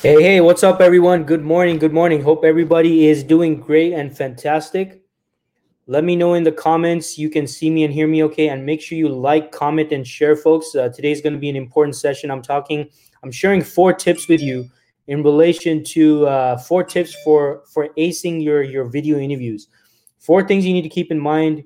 [0.00, 1.24] Hey, hey, what's up, everyone?
[1.24, 1.76] Good morning.
[1.76, 2.22] Good morning.
[2.22, 5.02] Hope everybody is doing great and fantastic.
[5.88, 7.18] Let me know in the comments.
[7.18, 8.50] You can see me and hear me okay.
[8.50, 10.72] And make sure you like, comment, and share, folks.
[10.72, 12.30] Uh, today's going to be an important session.
[12.30, 12.88] I'm talking,
[13.24, 14.70] I'm sharing four tips with you
[15.08, 19.66] in relation to uh, four tips for for acing your your video interviews.
[20.20, 21.64] Four things you need to keep in mind.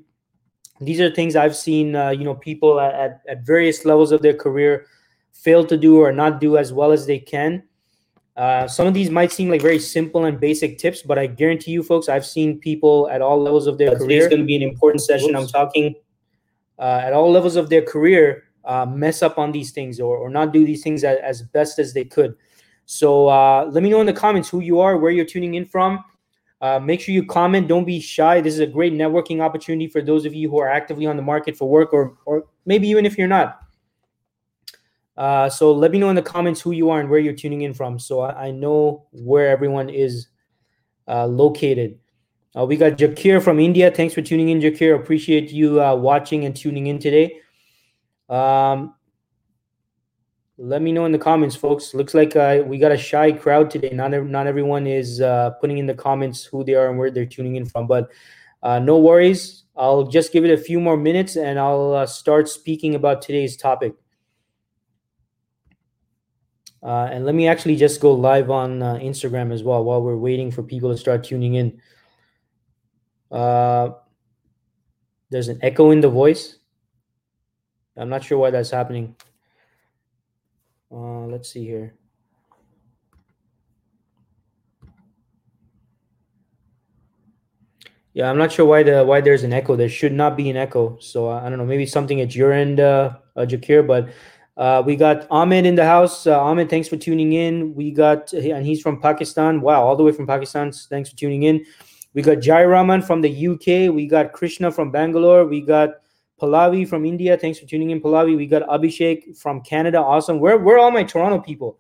[0.80, 4.22] These are things I've seen, uh, you know, people at, at, at various levels of
[4.22, 4.86] their career
[5.34, 7.64] fail to do or not do as well as they can
[8.36, 11.72] uh, some of these might seem like very simple and basic tips, but I guarantee
[11.72, 13.98] you, folks, I've seen people at all levels of their career.
[13.98, 15.30] Today's going to be an important session.
[15.30, 15.38] Oops.
[15.40, 15.94] I'm talking
[16.78, 20.30] uh, at all levels of their career uh, mess up on these things or, or
[20.30, 22.34] not do these things as, as best as they could.
[22.86, 25.64] So uh, let me know in the comments who you are, where you're tuning in
[25.64, 26.02] from.
[26.60, 27.66] Uh, make sure you comment.
[27.66, 28.40] Don't be shy.
[28.40, 31.22] This is a great networking opportunity for those of you who are actively on the
[31.22, 33.61] market for work, or or maybe even if you're not.
[35.16, 37.62] Uh, so let me know in the comments who you are and where you're tuning
[37.62, 40.28] in from, so I, I know where everyone is
[41.06, 41.98] uh, located.
[42.56, 43.90] Uh, we got Jakir from India.
[43.90, 44.94] Thanks for tuning in, Jakir.
[44.94, 47.40] Appreciate you uh, watching and tuning in today.
[48.28, 48.94] Um,
[50.58, 51.94] let me know in the comments, folks.
[51.94, 53.90] Looks like uh, we got a shy crowd today.
[53.90, 57.26] Not not everyone is uh, putting in the comments who they are and where they're
[57.26, 58.10] tuning in from, but
[58.62, 59.64] uh, no worries.
[59.74, 63.94] I'll just give it a few more minutes and I'll start speaking about today's topic.
[66.82, 70.16] Uh, and let me actually just go live on uh, Instagram as well while we're
[70.16, 71.80] waiting for people to start tuning in.
[73.30, 73.90] Uh,
[75.30, 76.58] there's an echo in the voice.
[77.96, 79.14] I'm not sure why that's happening.
[80.90, 81.94] Uh, let's see here.
[88.14, 89.74] Yeah, I'm not sure why the why there's an echo.
[89.74, 90.98] There should not be an echo.
[91.00, 91.64] So uh, I don't know.
[91.64, 93.86] Maybe something at your end, uh, Jakir.
[93.86, 94.10] But
[94.56, 96.26] uh, we got Ahmed in the house.
[96.26, 97.74] Uh, Ahmed, thanks for tuning in.
[97.74, 99.60] We got, and he's from Pakistan.
[99.60, 100.72] Wow, all the way from Pakistan.
[100.72, 101.64] Thanks for tuning in.
[102.14, 103.94] We got Jai Rahman from the UK.
[103.94, 105.46] We got Krishna from Bangalore.
[105.46, 105.90] We got
[106.40, 107.38] Pallavi from India.
[107.38, 108.36] Thanks for tuning in, Pallavi.
[108.36, 109.98] We got Abhishek from Canada.
[109.98, 110.38] Awesome.
[110.38, 111.78] Where, where are all my Toronto people?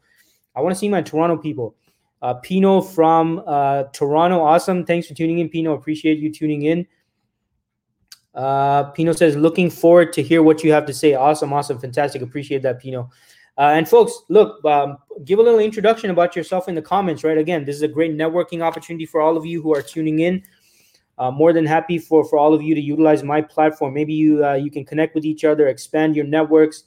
[0.56, 1.74] I want to see my Toronto people.
[2.22, 4.40] Uh, Pino from uh, Toronto.
[4.40, 4.86] Awesome.
[4.86, 5.74] Thanks for tuning in, Pino.
[5.74, 6.86] Appreciate you tuning in.
[8.34, 11.14] Uh, Pino says, looking forward to hear what you have to say.
[11.14, 12.22] Awesome, awesome, fantastic.
[12.22, 13.10] Appreciate that, Pino.
[13.58, 17.36] Uh, and folks, look, um, give a little introduction about yourself in the comments, right?
[17.36, 20.42] Again, this is a great networking opportunity for all of you who are tuning in.
[21.18, 23.92] Uh, more than happy for for all of you to utilize my platform.
[23.92, 26.84] Maybe you uh, you can connect with each other, expand your networks,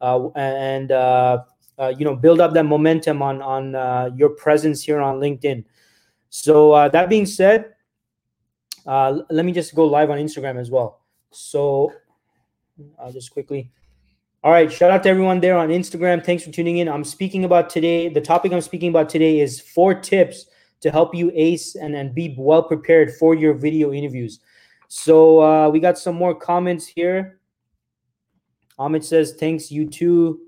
[0.00, 1.44] uh, and uh,
[1.78, 5.64] uh, you know build up that momentum on on your presence here on LinkedIn.
[6.30, 7.72] So uh, that being said,
[8.88, 11.02] uh, let me just go live on Instagram as well.
[11.30, 11.92] So
[12.98, 13.70] I'll just quickly.
[14.42, 16.24] All right, shout out to everyone there on Instagram.
[16.24, 16.88] Thanks for tuning in.
[16.88, 18.08] I'm speaking about today.
[18.08, 20.46] The topic I'm speaking about today is four tips
[20.80, 24.40] to help you ace and, and be well prepared for your video interviews.
[24.86, 27.40] So uh, we got some more comments here.
[28.78, 30.40] Ahmed says, thanks, you too.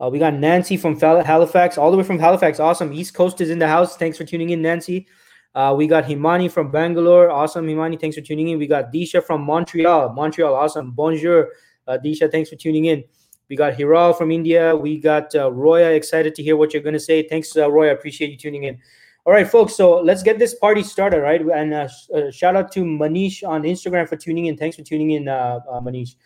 [0.00, 2.58] Uh, we got Nancy from Halifax, all the way from Halifax.
[2.58, 2.92] Awesome.
[2.92, 3.96] East Coast is in the house.
[3.96, 5.08] Thanks for tuning in, Nancy.
[5.56, 7.30] Uh, we got Himani from Bangalore.
[7.30, 7.98] Awesome, Himani.
[7.98, 8.58] Thanks for tuning in.
[8.58, 10.12] We got Disha from Montreal.
[10.12, 10.90] Montreal, awesome.
[10.90, 11.48] Bonjour,
[11.88, 12.30] uh, Disha.
[12.30, 13.02] Thanks for tuning in.
[13.48, 14.76] We got Hiral from India.
[14.76, 15.92] We got uh, Roya.
[15.92, 17.26] Excited to hear what you're going to say.
[17.26, 17.92] Thanks, uh, Roya.
[17.92, 18.78] Appreciate you tuning in.
[19.24, 19.74] All right, folks.
[19.74, 21.40] So let's get this party started, right?
[21.40, 24.58] And uh, uh, shout out to Manish on Instagram for tuning in.
[24.58, 26.16] Thanks for tuning in, uh, uh, Manish.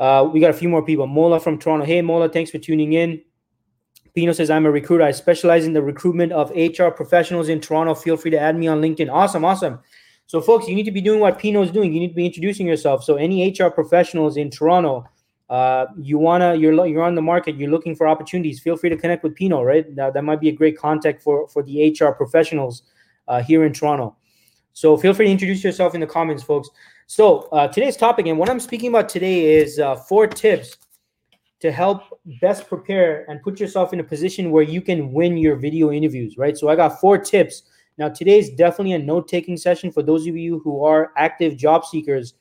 [0.00, 1.06] Uh, we got a few more people.
[1.06, 1.86] Mola from Toronto.
[1.86, 2.28] Hey, Mola.
[2.28, 3.22] Thanks for tuning in.
[4.20, 5.02] Pino says, I'm a recruiter.
[5.02, 7.94] I specialize in the recruitment of HR professionals in Toronto.
[7.94, 9.10] Feel free to add me on LinkedIn.
[9.10, 9.78] Awesome, awesome.
[10.26, 11.90] So, folks, you need to be doing what Pino is doing.
[11.90, 13.02] You need to be introducing yourself.
[13.02, 15.06] So, any HR professionals in Toronto,
[15.48, 18.60] uh, you wanna, you're you're on the market, you're looking for opportunities.
[18.60, 19.62] Feel free to connect with Pino.
[19.62, 22.82] Right, now, that might be a great contact for for the HR professionals
[23.26, 24.16] uh, here in Toronto.
[24.74, 26.68] So, feel free to introduce yourself in the comments, folks.
[27.06, 30.76] So, uh, today's topic and what I'm speaking about today is uh, four tips
[31.60, 35.56] to help best prepare and put yourself in a position where you can win your
[35.56, 36.56] video interviews, right?
[36.56, 37.62] So I got four tips.
[37.98, 41.56] Now, today is definitely a note taking session for those of you who are active
[41.56, 42.34] job seekers.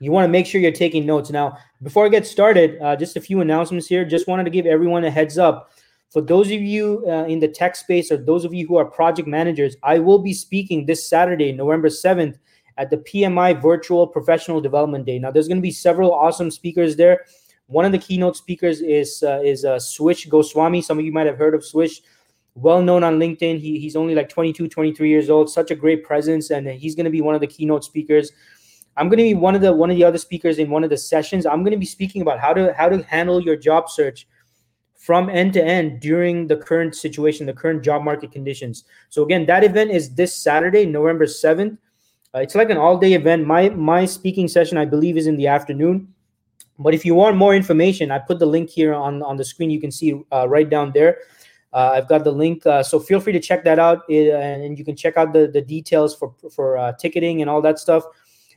[0.00, 1.30] You want to make sure you're taking notes.
[1.30, 4.04] Now, before I get started, uh, just a few announcements here.
[4.04, 5.70] Just wanted to give everyone a heads up.
[6.10, 8.84] For those of you uh, in the tech space or those of you who are
[8.84, 12.38] project managers, I will be speaking this Saturday, November 7th,
[12.76, 15.18] at the PMI Virtual Professional Development Day.
[15.18, 17.24] Now, there's going to be several awesome speakers there.
[17.70, 20.82] One of the keynote speakers is uh, is uh, Swish Goswami.
[20.82, 22.02] Some of you might have heard of Swish.
[22.56, 23.60] Well known on LinkedIn.
[23.60, 25.48] He, he's only like 22, 23 years old.
[25.48, 28.32] Such a great presence, and he's going to be one of the keynote speakers.
[28.96, 30.90] I'm going to be one of the one of the other speakers in one of
[30.90, 31.46] the sessions.
[31.46, 34.26] I'm going to be speaking about how to how to handle your job search
[34.96, 38.82] from end to end during the current situation, the current job market conditions.
[39.10, 41.78] So again, that event is this Saturday, November 7th.
[42.34, 43.46] Uh, it's like an all-day event.
[43.46, 46.12] My my speaking session, I believe, is in the afternoon.
[46.80, 49.70] But if you want more information, I put the link here on, on the screen.
[49.70, 51.18] You can see uh, right down there.
[51.72, 54.76] Uh, I've got the link, uh, so feel free to check that out, it, and
[54.76, 58.02] you can check out the, the details for for uh, ticketing and all that stuff,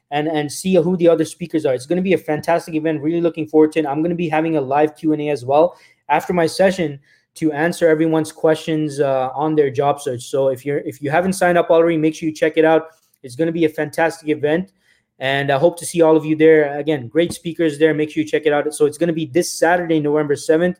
[0.10, 1.75] and and see who the other speakers are.
[1.75, 3.04] It's going to be a fantastic event.
[3.04, 3.86] Really looking forward to it.
[3.86, 5.78] I'm going to be having a live Q and A as well
[6.10, 7.00] after my session
[7.36, 10.24] to answer everyone's questions uh, on their job search.
[10.24, 12.88] So if you're if you haven't signed up already, make sure you check it out.
[13.22, 14.72] It's going to be a fantastic event,
[15.19, 16.77] and I hope to see all of you there.
[16.77, 17.94] Again, great speakers there.
[17.94, 18.74] Make sure you check it out.
[18.74, 20.80] So it's going to be this Saturday, November seventh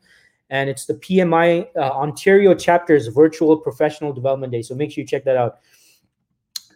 [0.54, 4.62] and it's the PMI uh, Ontario chapter's virtual professional development day.
[4.62, 5.58] So make sure you check that out.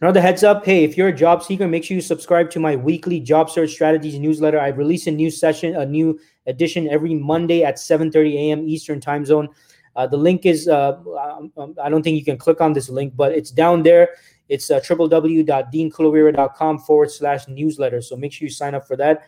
[0.01, 2.75] Another heads up hey, if you're a job seeker, make sure you subscribe to my
[2.75, 4.60] weekly job search strategies newsletter.
[4.60, 8.68] I release a new session, a new edition every Monday at 7:30 a.m.
[8.68, 9.48] Eastern time zone.
[9.95, 12.89] Uh, the link is, uh, um, um, I don't think you can click on this
[12.89, 14.10] link, but it's down there.
[14.50, 18.02] It's uh, www.deankulaweera.com forward slash newsletter.
[18.02, 19.28] So make sure you sign up for that.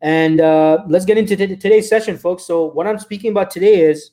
[0.00, 2.44] And uh, let's get into t- today's session, folks.
[2.44, 4.12] So, what I'm speaking about today is,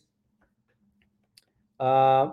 [1.80, 2.32] uh,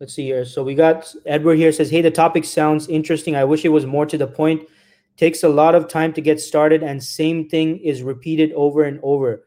[0.00, 0.44] let's see here.
[0.44, 3.36] So, we got Edward here says, Hey, the topic sounds interesting.
[3.36, 4.68] I wish it was more to the point.
[5.16, 9.00] Takes a lot of time to get started, and same thing is repeated over and
[9.02, 9.44] over.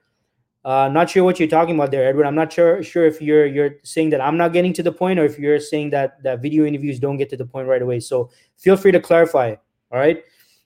[0.67, 2.25] Uh, not sure what you're talking about there, Edward.
[2.25, 5.17] I'm not sure sure if you're you're saying that I'm not getting to the point,
[5.17, 8.01] or if you're saying that that video interviews don't get to the point right away.
[8.01, 9.55] So feel free to clarify.
[9.93, 10.21] All right.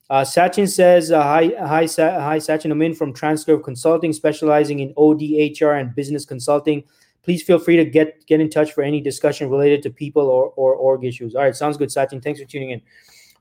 [0.09, 5.21] Uh, Sachin says, uh, hi, hi, hi, Sachin Amin from Transcurve Consulting, specializing in OD,
[5.61, 6.83] HR, and business consulting.
[7.21, 10.47] Please feel free to get get in touch for any discussion related to people or,
[10.55, 11.35] or org issues.
[11.35, 12.23] All right, sounds good, Sachin.
[12.23, 12.81] Thanks for tuning in.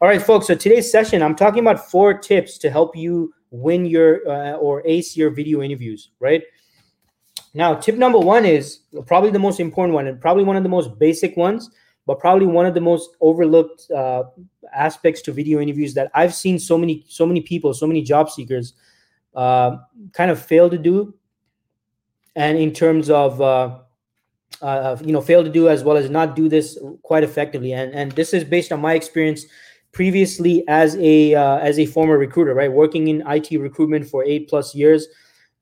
[0.00, 0.46] All right, folks.
[0.46, 4.82] So today's session, I'm talking about four tips to help you win your uh, or
[4.86, 6.10] ace your video interviews.
[6.20, 6.42] Right
[7.52, 10.68] now, tip number one is probably the most important one and probably one of the
[10.68, 11.70] most basic ones
[12.06, 14.24] but probably one of the most overlooked uh,
[14.74, 18.30] aspects to video interviews that I've seen so many so many people, so many job
[18.30, 18.74] seekers,
[19.34, 19.76] uh,
[20.12, 21.14] kind of fail to do,
[22.34, 23.78] and in terms of uh,
[24.60, 27.92] uh, you know fail to do as well as not do this quite effectively, and
[27.92, 29.44] and this is based on my experience
[29.92, 34.48] previously as a uh, as a former recruiter, right, working in IT recruitment for eight
[34.48, 35.08] plus years.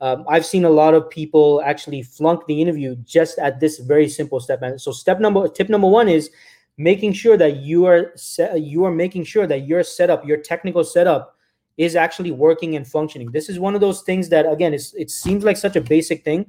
[0.01, 4.09] Um, I've seen a lot of people actually flunk the interview just at this very
[4.09, 4.63] simple step.
[4.63, 6.31] And so, step number, tip number one is
[6.77, 10.85] making sure that you are set, you are making sure that your setup, your technical
[10.85, 11.37] setup,
[11.77, 13.33] is actually working and functioning.
[13.33, 16.47] This is one of those things that, again, it seems like such a basic thing,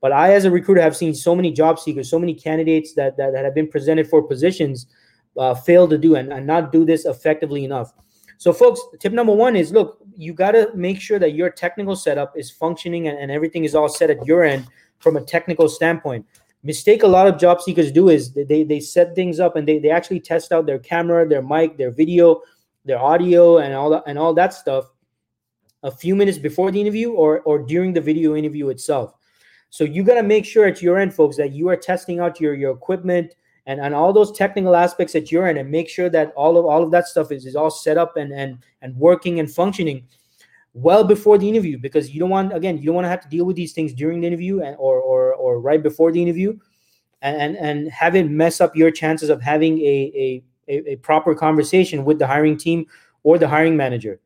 [0.00, 3.16] but I, as a recruiter, have seen so many job seekers, so many candidates that
[3.16, 4.86] that, that have been presented for positions
[5.38, 7.92] uh, fail to do and, and not do this effectively enough.
[8.38, 11.96] So, folks, tip number one is look, you got to make sure that your technical
[11.96, 14.66] setup is functioning and, and everything is all set at your end
[14.98, 16.26] from a technical standpoint.
[16.62, 19.78] Mistake a lot of job seekers do is they, they set things up and they,
[19.78, 22.40] they actually test out their camera, their mic, their video,
[22.84, 24.90] their audio, and all that and all that stuff
[25.82, 29.14] a few minutes before the interview or or during the video interview itself.
[29.68, 32.40] So you got to make sure at your end, folks, that you are testing out
[32.40, 33.34] your your equipment,
[33.66, 36.64] and, and all those technical aspects that you're in and make sure that all of
[36.64, 40.06] all of that stuff is, is all set up and and and working and functioning
[40.74, 43.28] well before the interview because you don't want again you don't want to have to
[43.28, 46.56] deal with these things during the interview and or or, or right before the interview
[47.22, 52.04] and, and have it mess up your chances of having a, a, a proper conversation
[52.04, 52.84] with the hiring team
[53.22, 54.20] or the hiring manager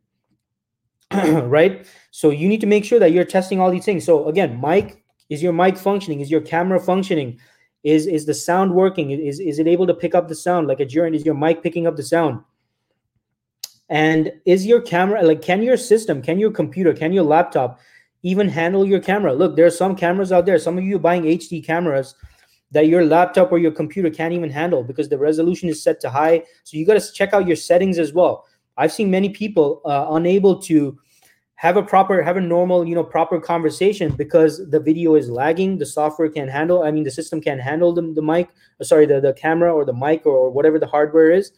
[1.14, 1.86] right?
[2.10, 4.04] So you need to make sure that you're testing all these things.
[4.04, 6.20] So again mic is your mic functioning?
[6.20, 7.38] Is your camera functioning
[7.84, 9.10] is is the sound working?
[9.10, 11.16] Is is it able to pick up the sound like a journey?
[11.16, 12.40] Is your mic picking up the sound?
[13.88, 17.78] And is your camera like can your system, can your computer, can your laptop
[18.22, 19.32] even handle your camera?
[19.32, 20.58] Look, there are some cameras out there.
[20.58, 22.14] Some of you are buying HD cameras
[22.70, 26.10] that your laptop or your computer can't even handle because the resolution is set to
[26.10, 26.42] high.
[26.64, 28.46] So you got to check out your settings as well.
[28.76, 30.98] I've seen many people uh, unable to
[31.58, 35.76] have a proper have a normal you know proper conversation because the video is lagging.
[35.76, 38.48] The software can handle i mean the system can handle the, the mic
[38.80, 41.50] uh, sorry the, the camera or the mic or, or whatever the hardware is.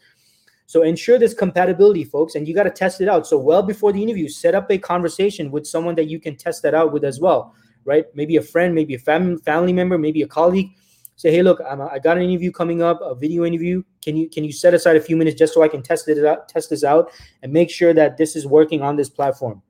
[0.66, 3.26] So ensure this compatibility folks and you got to test it out.
[3.26, 6.62] So well before the interview set up a conversation with someone that you can test
[6.62, 7.54] that out with as well
[7.84, 8.04] right?
[8.14, 10.70] Maybe a friend maybe a fam- family member maybe a colleague.
[11.16, 13.82] Say hey look I'm, i got an interview coming up a video interview.
[14.02, 16.24] Can you can you set aside a few minutes just so i can test it
[16.24, 17.10] out test this out
[17.42, 19.60] and make sure that this is working on this platform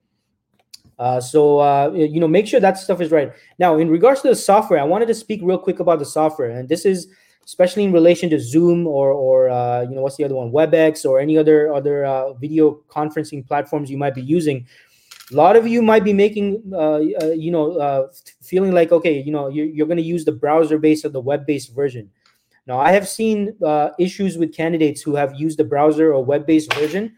[1.01, 3.33] uh, so uh, you know, make sure that stuff is right.
[3.59, 6.51] Now, in regards to the software, I wanted to speak real quick about the software,
[6.51, 7.09] and this is
[7.47, 11.07] especially in relation to Zoom or or uh, you know what's the other one, WebEx
[11.07, 14.67] or any other other uh, video conferencing platforms you might be using.
[15.33, 18.11] a lot of you might be making uh, you know
[18.43, 21.25] feeling like okay you know you're, you're going to use the browser based or the
[21.31, 22.11] web based version
[22.67, 23.55] now i have seen
[24.07, 27.15] issues with candidates who have used the browser or web based version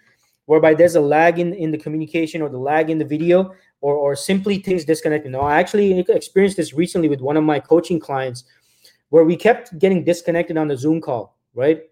[0.47, 3.51] whereby there's a lag in, in the communication or the lag in the video
[3.83, 5.31] or, or simply things disconnected.
[5.31, 8.45] Now i actually experienced this recently with one of my coaching clients
[9.11, 11.83] where we kept getting disconnected on the zoom call right?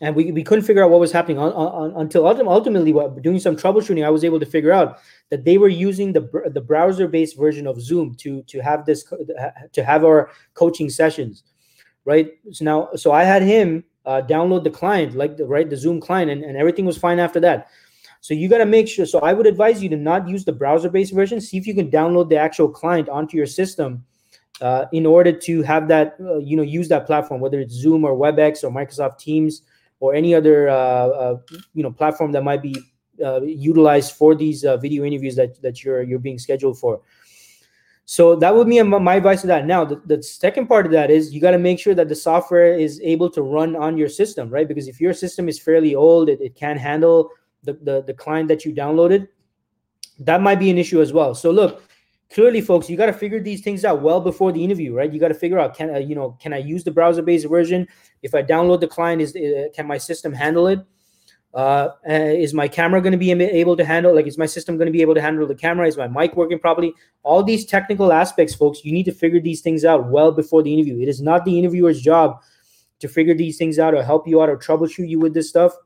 [0.00, 3.56] And we, we couldn't figure out what was happening on, on, until ultimately doing some
[3.56, 6.20] troubleshooting i was able to figure out that they were using the,
[6.54, 9.04] the browser based version of zoom to to have this
[9.72, 11.42] to have our coaching sessions
[12.04, 12.32] right?
[12.52, 16.00] So now so i had him uh, download the client like the right the zoom
[16.00, 17.68] client and, and everything was fine after that
[18.22, 20.52] so you got to make sure so i would advise you to not use the
[20.52, 24.02] browser based version see if you can download the actual client onto your system
[24.62, 28.04] uh, in order to have that uh, you know use that platform whether it's zoom
[28.04, 29.62] or webex or microsoft teams
[30.02, 31.36] or any other uh, uh,
[31.74, 32.74] you know platform that might be
[33.24, 37.00] uh, utilized for these video interviews that that you're you're being scheduled for.
[38.04, 39.64] So that would be my advice to that.
[39.64, 42.16] Now, the, the second part of that is you got to make sure that the
[42.16, 44.66] software is able to run on your system, right?
[44.66, 47.30] Because if your system is fairly old, it, it can't handle
[47.62, 49.28] the, the, the client that you downloaded,
[50.18, 51.34] that might be an issue as well.
[51.34, 51.82] So look,
[52.32, 55.12] clearly folks you got to figure these things out well before the interview right?
[55.12, 57.48] You got to figure out can I, you know can i use the browser based
[57.48, 57.86] version?
[58.22, 60.80] If i download the client is uh, can my system handle it?
[61.54, 64.86] Uh, is my camera going to be able to handle like is my system going
[64.86, 65.86] to be able to handle the camera?
[65.86, 66.94] Is my mic working properly?
[67.22, 70.72] All these technical aspects folks you need to figure these things out well before the
[70.72, 71.00] interview.
[71.00, 72.40] It is not the interviewer's job
[73.00, 75.76] to figure these things out or help you out or troubleshoot you with this stuff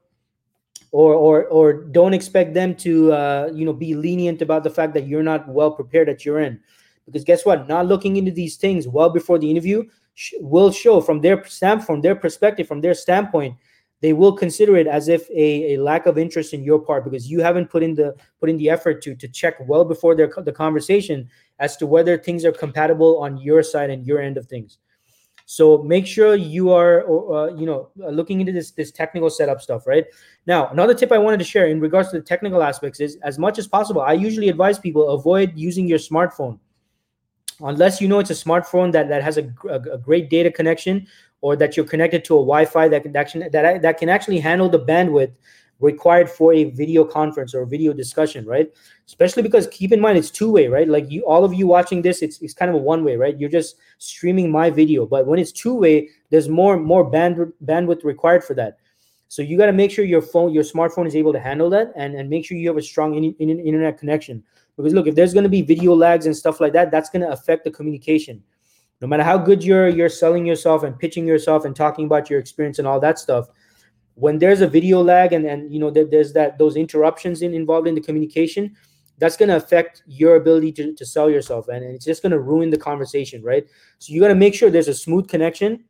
[0.97, 4.95] or or or don't expect them to uh, you know be lenient about the fact
[4.95, 6.59] that you're not well prepared at your end.
[7.05, 7.69] Because guess what?
[7.69, 9.85] Not looking into these things well before the interview
[10.15, 13.55] sh- will show from their stamp from their perspective from their standpoint
[14.03, 17.31] they will consider it as if a, a lack of interest in your part because
[17.31, 20.31] you haven't put in the put in the effort to to check well before their
[20.45, 24.47] the conversation as to whether things are compatible on your side and your end of
[24.47, 24.79] things
[25.47, 29.63] so make sure you are, uh, you know, uh, looking into this this technical setup
[29.63, 30.05] stuff, right?
[30.47, 33.39] Now, another tip I wanted to share in regards to the technical aspects is, as
[33.39, 36.59] much as possible, I usually advise people avoid using your smartphone
[37.61, 41.07] unless you know it's a smartphone that, that has a, a, a great data connection
[41.41, 44.69] or that you're connected to a Wi-Fi that can that, that, that can actually handle
[44.69, 45.33] the bandwidth
[45.81, 48.73] required for a video conference or video discussion, right?
[49.07, 50.89] Especially because keep in mind it's two way, right?
[50.89, 53.39] Like you, all of you watching this, it's, it's kind of a one way, right?
[53.39, 58.05] You're just streaming my video, but when it's two way, there's more more bandwidth bandwidth
[58.05, 58.79] required for that.
[59.29, 61.93] So you got to make sure your phone, your smartphone is able to handle that,
[61.97, 64.43] and and make sure you have a strong in, in, internet connection.
[64.77, 67.23] Because look, if there's going to be video lags and stuff like that, that's going
[67.23, 68.43] to affect the communication.
[69.01, 72.39] No matter how good you're you're selling yourself and pitching yourself and talking about your
[72.39, 73.49] experience and all that stuff,
[74.17, 77.55] when there's a video lag and and you know there, there's that those interruptions in,
[77.55, 78.75] involved in the communication
[79.19, 82.41] that's going to affect your ability to, to sell yourself and it's just going to
[82.41, 83.67] ruin the conversation right?
[83.99, 85.85] So you got to make sure there's a smooth connection.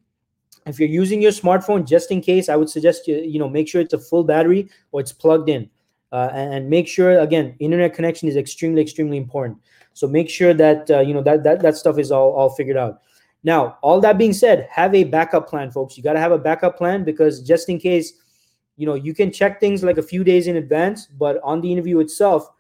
[0.67, 3.69] If you're using your smartphone just in case i would suggest you you know make
[3.69, 5.71] sure it's a full battery or it's plugged in.
[6.13, 9.59] Uh, and, and, make sure again internet connection is extremely extremely important.
[9.93, 12.77] So make sure that uh, you know that, that that stuff is all all figured
[12.77, 13.03] out
[13.47, 15.97] now, all that being said, have a backup plan, folks.
[15.97, 18.15] You got to have a backup plan because just in case,
[18.77, 21.71] you know, you can check things like a few days in advance, but on the
[21.71, 22.51] interview itself,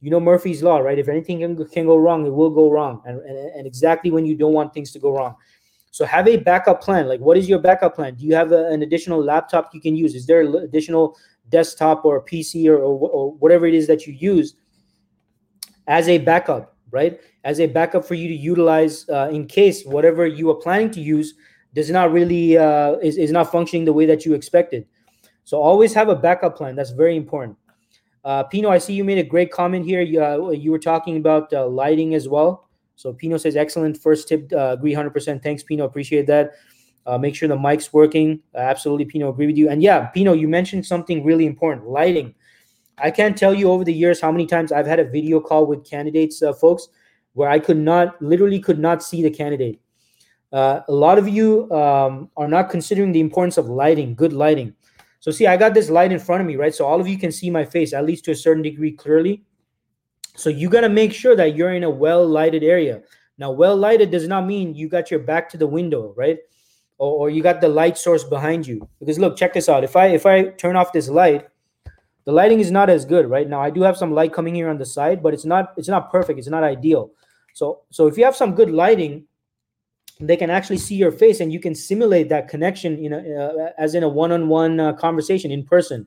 [0.00, 0.98] you know Murphy's law, right?
[0.98, 4.26] If anything can, can go wrong, it will go wrong, and, and and exactly when
[4.26, 5.36] you don't want things to go wrong.
[5.92, 7.06] So have a backup plan.
[7.06, 8.16] Like, what is your backup plan?
[8.16, 10.16] Do you have a, an additional laptop you can use?
[10.16, 11.16] Is there an additional
[11.50, 14.56] desktop or PC or, or, or whatever it is that you use
[15.86, 16.71] as a backup?
[16.92, 17.20] Right?
[17.42, 21.00] As a backup for you to utilize uh, in case whatever you are planning to
[21.00, 21.34] use
[21.74, 24.86] does not really uh, is, is not functioning the way that you expected.
[25.44, 26.76] So always have a backup plan.
[26.76, 27.56] That's very important.
[28.24, 30.00] Uh, Pino, I see you made a great comment here.
[30.00, 32.68] You, uh, you were talking about uh, lighting as well.
[32.94, 34.52] So Pino says, excellent first tip.
[34.52, 35.42] Uh, agree 100%.
[35.42, 35.84] Thanks, Pino.
[35.84, 36.52] Appreciate that.
[37.04, 38.40] Uh, make sure the mic's working.
[38.54, 39.30] Absolutely, Pino.
[39.30, 39.68] Agree with you.
[39.68, 42.34] And yeah, Pino, you mentioned something really important lighting.
[42.98, 45.66] I can't tell you over the years how many times I've had a video call
[45.66, 46.88] with candidates, uh, folks,
[47.34, 49.80] where I could not, literally, could not see the candidate.
[50.52, 54.74] Uh, a lot of you um, are not considering the importance of lighting, good lighting.
[55.20, 56.74] So, see, I got this light in front of me, right?
[56.74, 59.44] So, all of you can see my face, at least to a certain degree, clearly.
[60.36, 63.00] So, you got to make sure that you're in a well lighted area.
[63.38, 66.38] Now, well lighted does not mean you got your back to the window, right?
[66.98, 68.86] Or, or you got the light source behind you.
[69.00, 69.84] Because look, check this out.
[69.84, 71.48] If I if I turn off this light,
[72.24, 74.68] the lighting is not as good right now i do have some light coming here
[74.68, 77.10] on the side but it's not it's not perfect it's not ideal
[77.54, 79.24] so so if you have some good lighting
[80.20, 83.72] they can actually see your face and you can simulate that connection you know uh,
[83.78, 86.06] as in a one-on-one uh, conversation in person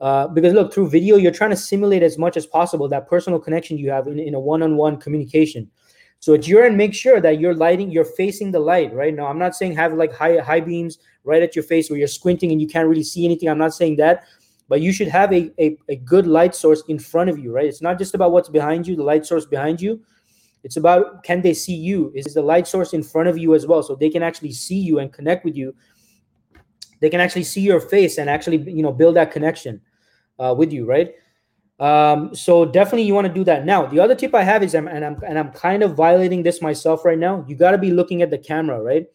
[0.00, 3.38] Uh, because look, through video, you're trying to simulate as much as possible that personal
[3.40, 5.68] connection you have in, in a one-on-one communication.
[6.20, 9.14] So at your end, make sure that you're lighting, you're facing the light, right?
[9.14, 12.08] Now, I'm not saying have like high high beams right at your face where you're
[12.08, 13.48] squinting and you can't really see anything.
[13.48, 14.24] I'm not saying that,
[14.68, 17.66] but you should have a, a, a good light source in front of you, right?
[17.66, 20.00] It's not just about what's behind you, the light source behind you.
[20.62, 22.12] It's about can they see you?
[22.14, 24.78] Is the light source in front of you as well, so they can actually see
[24.78, 25.74] you and connect with you.
[27.00, 29.80] They can actually see your face and actually you know build that connection
[30.38, 31.14] uh, with you, right?
[31.80, 33.64] Um, so definitely you want to do that.
[33.64, 36.60] Now, the other tip I have is, and I'm and I'm kind of violating this
[36.60, 37.44] myself right now.
[37.46, 39.06] You got to be looking at the camera, right?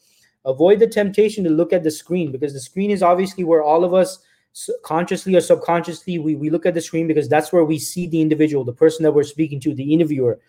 [0.45, 3.83] Avoid the temptation to look at the screen because the screen is obviously where all
[3.83, 4.19] of us
[4.83, 8.22] consciously or subconsciously we, we look at the screen because that's where we see the
[8.22, 10.39] individual the person that we're speaking to the interviewer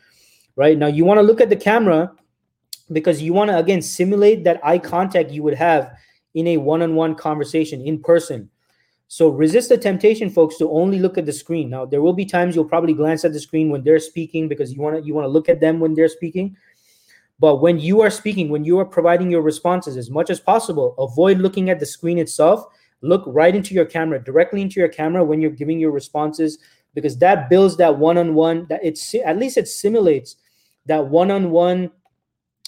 [0.56, 2.12] right now you want to look at the camera
[2.92, 5.90] because you want to again simulate that eye contact you would have
[6.34, 8.50] in a one-on-one conversation in person
[9.08, 11.70] so resist the temptation, folks, to only look at the screen.
[11.70, 14.73] Now, there will be times you'll probably glance at the screen when they're speaking because
[14.73, 16.56] you want to you want to look at them when they're speaking.
[17.38, 20.94] But when you are speaking, when you are providing your responses, as much as possible,
[20.99, 22.66] avoid looking at the screen itself.
[23.04, 26.58] Look right into your camera, directly into your camera when you're giving your responses,
[26.94, 28.66] because that builds that one-on-one.
[28.70, 30.37] That it's at least it simulates
[30.87, 31.90] that one-on-one,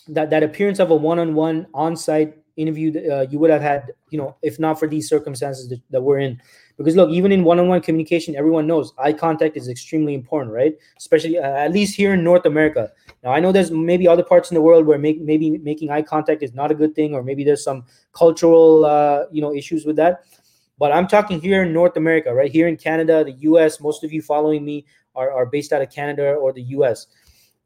[0.09, 4.37] that that appearance of a one-on-one on-site interview uh, you would have had, you know,
[4.43, 6.41] if not for these circumstances that, that we're in.
[6.77, 10.75] Because look, even in one-on-one communication, everyone knows eye contact is extremely important, right?
[10.99, 12.93] Especially uh, at least here in North America.
[13.25, 16.03] Now, I know there's maybe other parts in the world where make, maybe making eye
[16.03, 19.87] contact is not a good thing, or maybe there's some cultural, uh, you know, issues
[19.87, 20.25] with that.
[20.79, 23.81] But I'm talking here in North America, right here in Canada, the U.S.
[23.81, 27.07] Most of you following me are, are based out of Canada or the U.S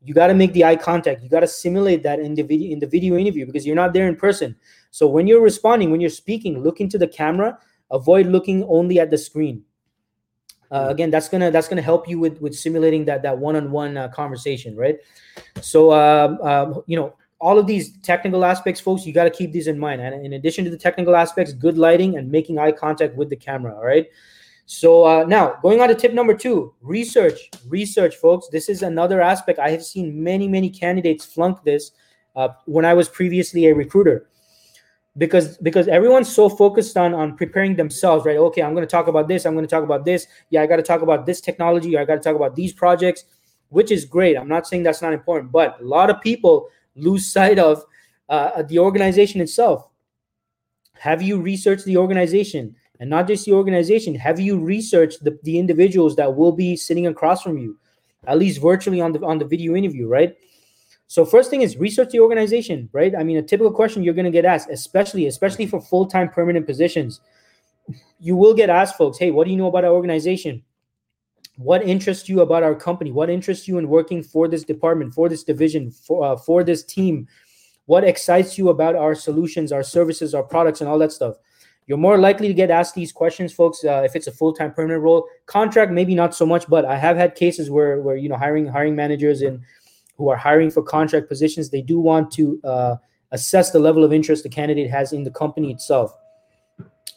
[0.03, 2.73] you got to make the eye contact you got to simulate that in the video
[2.73, 4.57] in the video interview because you're not there in person
[4.91, 7.59] so when you're responding when you're speaking look into the camera
[7.91, 9.63] avoid looking only at the screen
[10.71, 10.91] uh, mm.
[10.91, 14.77] again that's gonna that's gonna help you with with simulating that that one-on-one uh, conversation
[14.77, 14.99] right
[15.61, 19.53] so um, um, you know all of these technical aspects folks you got to keep
[19.53, 22.73] these in mind and in addition to the technical aspects good lighting and making eye
[22.73, 24.09] contact with the camera all right
[24.73, 28.47] so uh, now going on to tip number two, research, research, folks.
[28.51, 29.59] This is another aspect.
[29.59, 31.91] I have seen many, many candidates flunk this
[32.37, 34.29] uh, when I was previously a recruiter,
[35.21, 38.39] because because everyone's so focused on on preparing themselves, right?
[38.39, 39.45] Okay, I'm going to talk about this.
[39.45, 40.27] I'm going to talk about this.
[40.49, 41.99] Yeah, I got to talk about this technology.
[41.99, 43.27] I got to talk about these projects,
[43.69, 44.35] which is great.
[44.37, 47.85] I'm not saying that's not important, but a lot of people lose sight of
[48.31, 49.87] uh, the organization itself.
[50.95, 52.75] Have you researched the organization?
[52.99, 57.07] and not just the organization have you researched the, the individuals that will be sitting
[57.07, 57.79] across from you
[58.27, 60.37] at least virtually on the on the video interview right
[61.11, 63.15] so first thing is research the organization right?
[63.19, 66.67] I mean a typical question you're going to get asked especially especially for full-time permanent
[66.67, 67.21] positions
[68.21, 70.63] you will get asked folks hey what do you know about our organization?
[71.57, 73.13] What interests you about our company?
[73.13, 76.83] What interests you in working for this department for this division for uh, for this
[76.83, 77.29] team?
[77.85, 81.37] What excites you about our solutions our services our products and all that stuff?
[81.87, 85.03] You're more likely to get asked these questions, folks, uh, if it's a full-time permanent
[85.03, 85.27] role.
[85.47, 88.67] Contract, maybe not so much, but I have had cases where where you know hiring
[88.67, 89.61] hiring managers and
[90.21, 92.97] who are hiring for contract positions, they do want to uh,
[93.33, 96.15] assess the level of interest the candidate has in the company itself.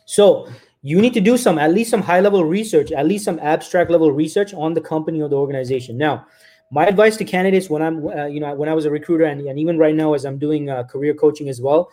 [0.06, 0.48] So
[0.82, 3.92] you need to do some at least some high level research, at least some abstract
[3.92, 5.98] level research on the company or the organization.
[5.98, 6.26] Now,
[6.72, 9.42] my advice to candidates when I'm uh, you know when I was a recruiter and,
[9.42, 11.92] and even right now as I'm doing uh, career coaching as well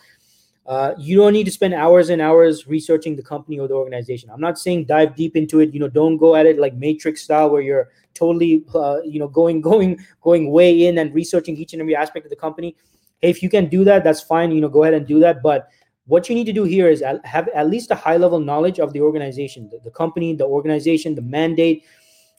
[0.67, 4.29] uh, you don't need to spend hours and hours researching the company or the organization.
[4.29, 5.73] I'm not saying dive deep into it.
[5.73, 9.27] You know, don't go at it like Matrix style where you're totally, uh, you know,
[9.27, 12.75] going, going, going way in and researching each and every aspect of the company.
[13.21, 14.51] Hey, if you can do that, that's fine.
[14.51, 15.43] You know, go ahead and do that.
[15.43, 15.69] But
[16.05, 18.93] what you need to do here is have at least a high level knowledge of
[18.93, 21.83] the organization, the, the company, the organization, the mandate,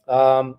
[0.09, 0.59] um,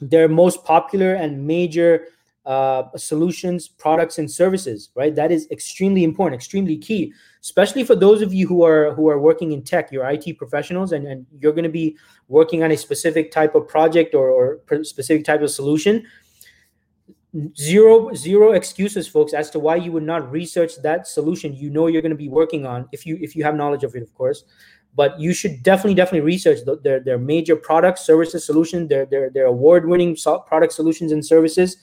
[0.00, 2.08] their most popular and major
[2.46, 4.90] uh, solutions, products, and services.
[4.94, 9.08] Right, that is extremely important, extremely key, especially for those of you who are who
[9.08, 11.96] are working in tech, you're IT professionals, and, and you're going to be
[12.28, 16.06] working on a specific type of project or, or specific type of solution.
[17.58, 21.88] Zero zero excuses, folks, as to why you would not research that solution you know
[21.88, 24.14] you're going to be working on if you if you have knowledge of it, of
[24.14, 24.44] course
[24.94, 29.28] but you should definitely definitely research the, their their major products services solution their their,
[29.28, 31.76] their award winning product solutions and services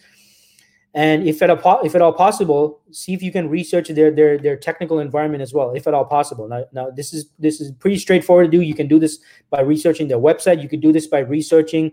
[0.93, 4.37] and if at all if at all possible see if you can research their their
[4.37, 6.47] their technical environment as well if at all possible.
[6.47, 8.61] Now, now this is this is pretty straightforward to do.
[8.61, 10.61] You can do this by researching their website.
[10.61, 11.91] You can do this by researching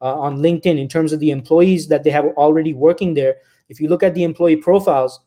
[0.00, 3.36] uh, on linkedin in terms of the employees that they have already working there.
[3.68, 5.20] If you look at the employee profiles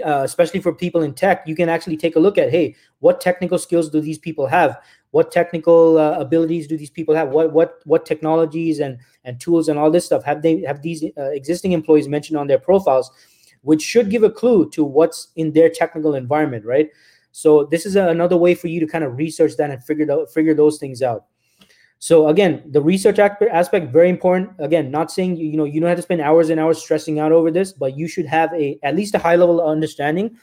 [0.00, 3.20] uh, especially for people in tech you can actually take a look at hey what
[3.20, 4.80] technical skills do these people have
[5.12, 7.28] what technical uh, abilities do these people have?
[7.28, 11.04] What what what technologies and and tools and all this stuff have they have these
[11.04, 13.10] uh, existing employees mentioned on their profiles
[13.60, 16.90] which should give a clue to what's in their technical environment right?
[17.30, 20.10] So this is a, another way for you to kind of research that and figure
[20.10, 21.26] out figure those things out.
[21.98, 24.52] So again the research aspect very important.
[24.58, 27.18] Again not saying you, you know you don't have to spend hours and hours stressing
[27.18, 30.38] out over this but you should have a at least a high level understanding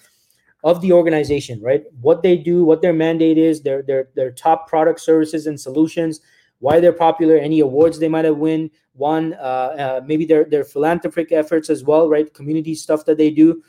[0.63, 1.83] of the organization, right?
[2.01, 6.19] What they do, what their mandate is, their their their top product services and solutions,
[6.59, 10.63] why they're popular, any awards they might have win, won, uh, uh, maybe their their
[10.63, 12.33] philanthropic efforts as well, right?
[12.33, 13.63] Community stuff that they do.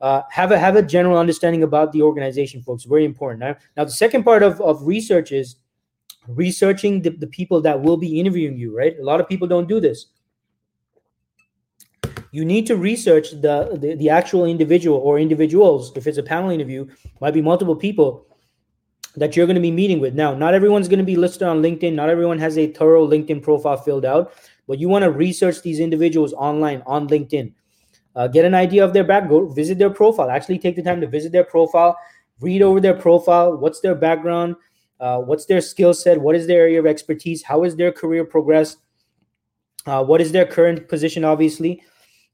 [0.00, 2.84] Uh, have a have a general understanding about the organization, folks.
[2.84, 3.40] Very important.
[3.40, 5.56] Now, now the second part of, of research is
[6.28, 8.98] researching the, the people that will be interviewing you, right?
[8.98, 10.06] A lot of people don't do this
[12.34, 15.92] you need to research the, the, the actual individual or individuals.
[15.94, 16.84] If it's a panel interview,
[17.20, 18.26] might be multiple people
[19.14, 20.14] that you're going to be meeting with.
[20.14, 21.92] Now, not everyone's going to be listed on LinkedIn.
[21.94, 24.32] Not everyone has a thorough LinkedIn profile filled out,
[24.66, 27.52] but you want to research these individuals online on LinkedIn.
[28.16, 30.28] Uh, get an idea of their background, visit their profile.
[30.28, 31.96] Actually, take the time to visit their profile,
[32.40, 33.56] read over their profile.
[33.56, 34.56] What's their background?
[34.98, 36.20] Uh, what's their skill set?
[36.20, 37.44] What is their area of expertise?
[37.44, 38.78] How is their career progressed?
[39.86, 41.22] Uh, what is their current position?
[41.22, 41.80] Obviously,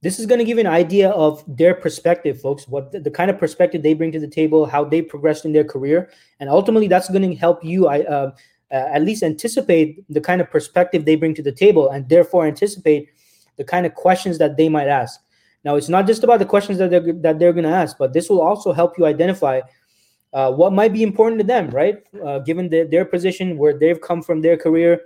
[0.02, 3.10] this is going to give you an idea of their perspective folks what the, the,
[3.10, 6.48] kind of perspective they bring to the table how they progressed in their career and
[6.48, 8.30] ultimately that's going to help you I, uh,
[8.72, 12.46] uh, at least anticipate the kind of perspective they bring to the table and therefore
[12.46, 13.08] anticipate
[13.56, 15.20] the kind of questions that they might ask.
[15.64, 18.12] Now it's not just about the questions that they're that they're going to ask but
[18.12, 19.60] this will also help you identify
[20.32, 22.02] uh, what might be important to them right?
[22.24, 25.00] Uh, given the, their position where they've come from their career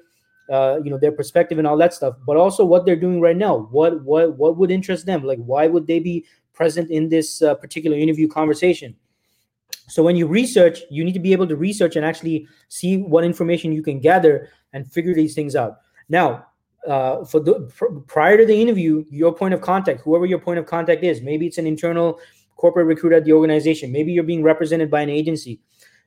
[0.50, 2.16] uh, you know their perspective and all that stuff.
[2.26, 5.22] But also what they're doing right now what what what would interest them?
[5.22, 8.94] Like why would they be present in this uh, particular interview conversation?
[9.88, 13.24] So when you research you need to be able to research and actually see what
[13.24, 15.78] information you can gather and figure these things out.
[16.08, 16.46] Now
[16.86, 20.58] uh, for the pr- prior to the interview your point of contact whoever your point
[20.58, 22.20] of contact is maybe it's an internal
[22.56, 23.92] corporate recruiter at the organization.
[23.92, 25.60] Maybe you're being represented by an agency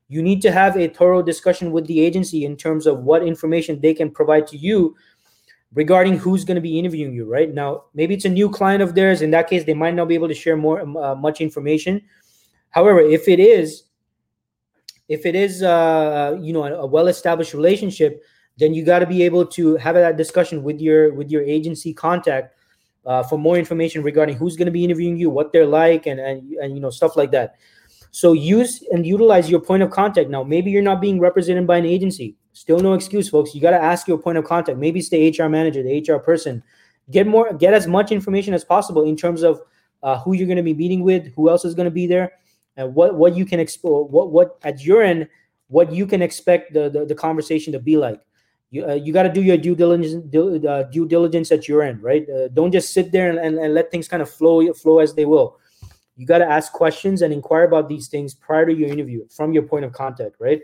[0.10, 3.80] you need to have a thorough discussion with the agency in terms of what information
[3.82, 4.96] they can provide to you
[5.74, 7.54] regarding who's going to be interviewing you right?
[7.54, 9.22] Now maybe it's a new client of theirs.
[9.22, 12.02] In that case they might not be able to share more uh, much information.
[12.70, 13.84] However if it is
[15.10, 18.24] if it is uh, you know a, a well-established relationship
[18.58, 21.93] then you got to be able to have that discussion with your with your agency
[21.93, 22.56] contact
[23.06, 26.20] uh, for more information regarding who's going to be interviewing you what they're like and,
[26.20, 27.56] and and you know stuff like that
[28.12, 30.30] so use and utilize your point of contact.
[30.30, 32.36] Now, maybe you're not being represented by an agency.
[32.54, 33.54] Still no excuse, folks.
[33.54, 34.78] You got to ask your point of contact.
[34.78, 36.63] Maybe it's the HR manager, the HR person.
[37.12, 39.62] Get more, get as much information as possible in terms of
[40.04, 42.34] uh, who you're going to be meeting with, who else is going to be there,
[42.76, 45.28] and what what you can explore, what what at your end,
[45.67, 48.22] what you can expect the the, the conversation to be like.
[48.70, 51.84] You, uh, you got to do your due diligence due, uh, due diligence at your
[51.84, 52.28] end, right?
[52.30, 55.13] Uh, don't just sit there and, and, and let things kind of flow flow as
[55.13, 55.58] they will
[56.17, 59.53] you got to ask questions and inquire about these things prior to your interview from
[59.53, 60.62] your point of contact right?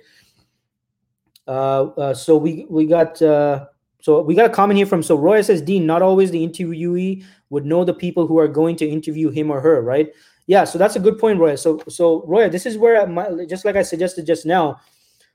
[1.48, 3.66] Uh, uh, so we we got uh,
[4.02, 7.24] so we got a comment here from so roy says dean not always the interviewee
[7.50, 10.12] would know the people who are going to interview him or her right?
[10.48, 11.56] Yeah so that's a good point roy.
[11.56, 14.80] So so roy this is where my, just like i suggested just now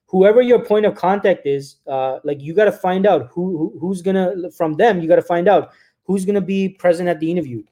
[0.06, 3.78] whoever your point of contact is uh, like you got to find out who, who
[3.78, 5.70] who's gonna from them you got to find out
[6.04, 7.62] who's gonna be present at the interview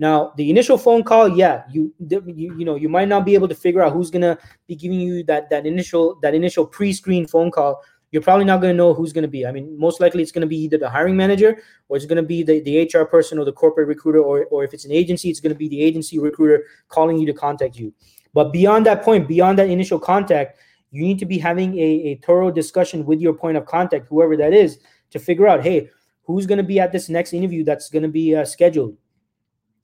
[0.00, 3.48] now, the initial phone call, yeah, you, you you know you might not be able
[3.48, 7.50] to figure out who's gonna be giving you that that initial that initial pre-screen phone
[7.50, 7.82] call.
[8.10, 9.44] You're probably not gonna know who's gonna be.
[9.44, 12.42] I mean, most likely it's gonna be either the hiring manager or it's gonna be
[12.42, 15.38] the, the HR person or the corporate recruiter, or or if it's an agency, it's
[15.38, 17.92] gonna be the agency recruiter calling you to contact you.
[18.32, 20.60] But beyond that point, beyond that initial contact,
[20.92, 24.34] you need to be having a, a thorough discussion with your point of contact, whoever
[24.38, 24.78] that is,
[25.10, 25.90] to figure out, hey,
[26.24, 28.96] who's to be at this next interview that's to be uh, scheduled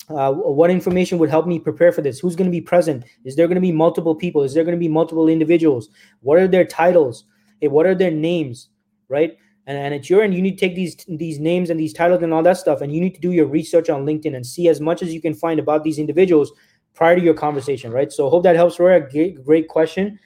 [0.09, 2.21] uh, what information would help me prepare for this?
[2.21, 3.05] Who's going to be present?
[3.25, 4.43] Is there going to be multiple people?
[4.43, 5.89] Is there going to be multiple individuals?
[6.21, 7.25] What are their titles?
[7.61, 8.69] Hey, what are their names
[9.09, 9.37] right?
[9.67, 10.35] And, and at your end.
[10.35, 12.93] You need to take these these names and these titles and all that stuff and
[12.93, 15.35] you need to do your research on linkedin and see as much as you can
[15.35, 16.53] find about these individuals
[16.95, 18.13] prior to your conversation right?
[18.13, 20.19] So hope that helps roy great, great question.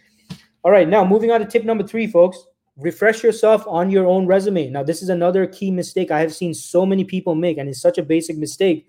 [0.63, 2.39] All right now moving on to tip number three folks.
[2.77, 4.71] Refresh yourself on your own resume.
[4.71, 7.81] Now this is another key mistake i have seen so many people make and it's
[7.81, 8.89] such a basic mistake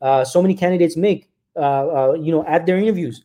[0.00, 3.24] uh, so many candidates make, uh, uh, you know, at their interviews.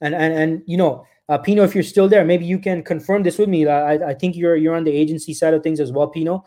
[0.00, 3.22] And and and you know, uh, Pino, if you're still there, maybe you can confirm
[3.22, 3.66] this with me.
[3.66, 6.44] I, I think you're you're on the agency side of things as well, Pino.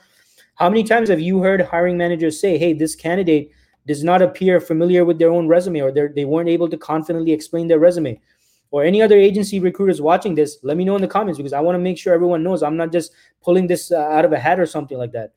[0.56, 3.52] How many times have you heard hiring managers say, "Hey, this candidate
[3.88, 7.32] does not appear familiar with their own resume, or they they weren't able to confidently
[7.32, 8.20] explain their resume"?
[8.72, 11.60] or any other agency recruiters watching this, let me know in the comments because I
[11.60, 13.12] want to make sure everyone knows I'm not just
[13.44, 15.34] pulling this uh, out of a hat or something like that.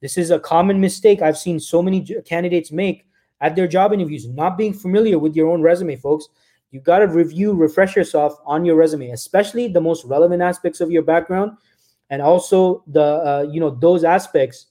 [0.00, 3.04] This is a common mistake I've seen so many candidates make
[3.40, 6.28] at their job interviews, not being familiar with your own resume, folks.
[6.70, 10.90] You got to review, refresh yourself on your resume, especially the most relevant aspects of
[10.90, 11.56] your background,
[12.10, 14.66] and also the uh, you know those aspects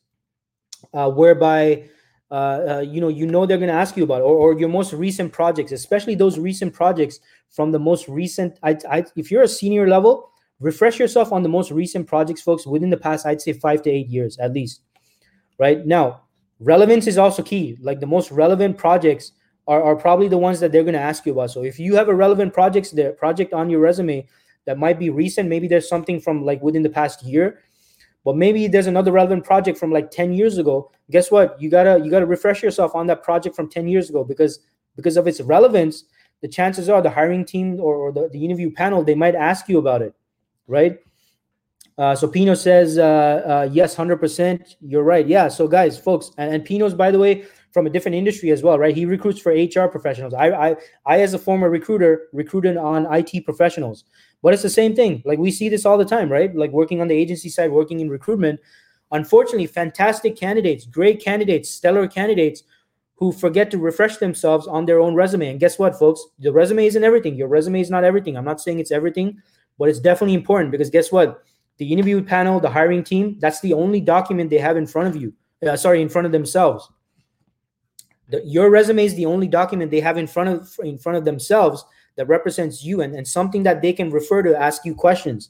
[0.94, 1.90] uh, whereby
[2.32, 4.70] uh, uh, you know you know they're going to ask you about or, or, your
[4.70, 9.42] most recent projects especially those recent projects from the most recent I, I, if you're
[9.42, 10.30] a senior level
[10.60, 13.90] refresh yourself on the most recent projects folks within the past i'd say five to
[13.90, 14.82] eight years at least
[15.58, 16.22] right now
[16.60, 17.78] relevance is also key.
[17.82, 19.32] Like the most relevant projects
[19.68, 21.52] are, are probably the ones that they're going to ask you about.
[21.52, 24.28] So if you have a relevant projects there project on your resume
[24.66, 27.62] that might be recent maybe there's something from like within the past year
[28.26, 31.60] but maybe there's another relevant project from like 10 years ago guess what?
[31.62, 34.60] You gotta you gotta refresh yourself on that project from 10 years ago because
[34.96, 36.04] because of its relevance
[36.42, 39.68] the chances are the hiring team or, or the, the interview panel they might ask
[39.70, 40.14] you about it
[40.68, 41.00] right
[42.00, 43.04] uh, so Pino says, uh,
[43.46, 44.76] uh, yes, 100%.
[44.80, 45.28] You're right.
[45.28, 45.50] Yeah.
[45.50, 48.80] So, guys, folks, and, and Pino's, by the way, from a different industry as well,
[48.80, 48.96] right?
[48.96, 50.34] He recruits for HR professionals.
[50.34, 54.06] I, I, I, as a former recruiter, recruited on IT professionals.
[54.42, 55.22] But it's the same thing.
[55.26, 56.56] Like we see this all the time, right?
[56.56, 58.62] Like working on the agency side, working in recruitment.
[59.12, 62.64] Unfortunately, fantastic candidates, great candidates, stellar candidates
[63.16, 65.50] who forget to refresh themselves on their own resume.
[65.50, 66.26] And guess what, folks?
[66.40, 67.36] The resume isn't everything.
[67.36, 68.38] Your resume is not everything.
[68.38, 69.42] I'm not saying it's everything,
[69.78, 71.44] but it's definitely important because guess what?
[71.80, 75.22] The interview panel, the hiring team, that's the only document they have in front of
[75.22, 75.34] you.
[75.66, 76.90] Uh, sorry, in front of themselves.
[78.30, 81.26] The, your resume is the only document they have in front of in front of
[81.26, 81.84] themselves
[82.16, 85.50] that represents you and, and something that they can refer to ask you questions.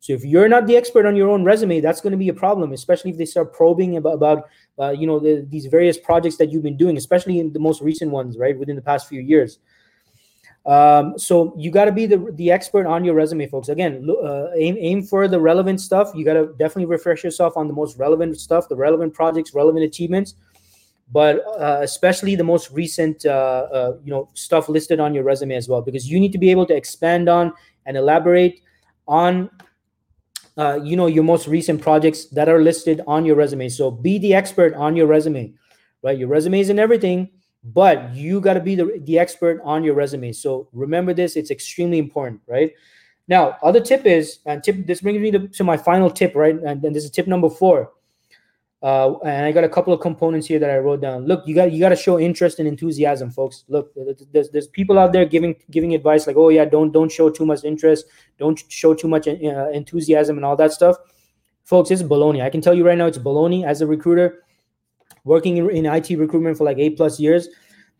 [0.00, 2.34] So if you're not the expert on your own resume, that's going to be a
[2.34, 6.36] problem, especially if they start probing about, about uh, you know, the, these various projects
[6.36, 9.20] that you've been doing, especially in the most recent ones, right, within the past few
[9.20, 9.58] years.
[10.66, 13.68] Um, so you got to be the the expert on your resume, folks.
[13.68, 16.12] Again, uh, aim aim for the relevant stuff.
[16.14, 19.84] You got to definitely refresh yourself on the most relevant stuff, the relevant projects, relevant
[19.84, 20.34] achievements
[21.10, 25.54] but uh, especially the most recent uh, uh, you know stuff listed on your resume
[25.54, 27.52] as well because you need to be able to expand on
[27.86, 28.60] and elaborate
[29.06, 29.50] on
[30.58, 34.18] uh, you know your most recent projects that are listed on your resume so be
[34.18, 35.52] the expert on your resume
[36.02, 37.30] right your resume isn't everything
[37.64, 41.50] but you got to be the, the expert on your resume so remember this it's
[41.50, 42.72] extremely important right
[43.26, 46.56] now other tip is and tip this brings me to, to my final tip right
[46.56, 47.90] and, this is tip number four
[48.80, 51.26] uh, and I got a couple of components here that I wrote down.
[51.26, 53.64] Look, you got you got to show interest and enthusiasm, folks.
[53.66, 53.92] Look,
[54.32, 57.44] there's there's people out there giving giving advice like, oh yeah, don't don't show too
[57.44, 58.06] much interest,
[58.38, 60.96] don't show too much uh, enthusiasm and all that stuff,
[61.64, 61.90] folks.
[61.90, 62.40] It's baloney.
[62.40, 63.66] I can tell you right now, it's baloney.
[63.66, 64.44] As a recruiter,
[65.28, 67.48] working in, IT recruitment for like eight plus years,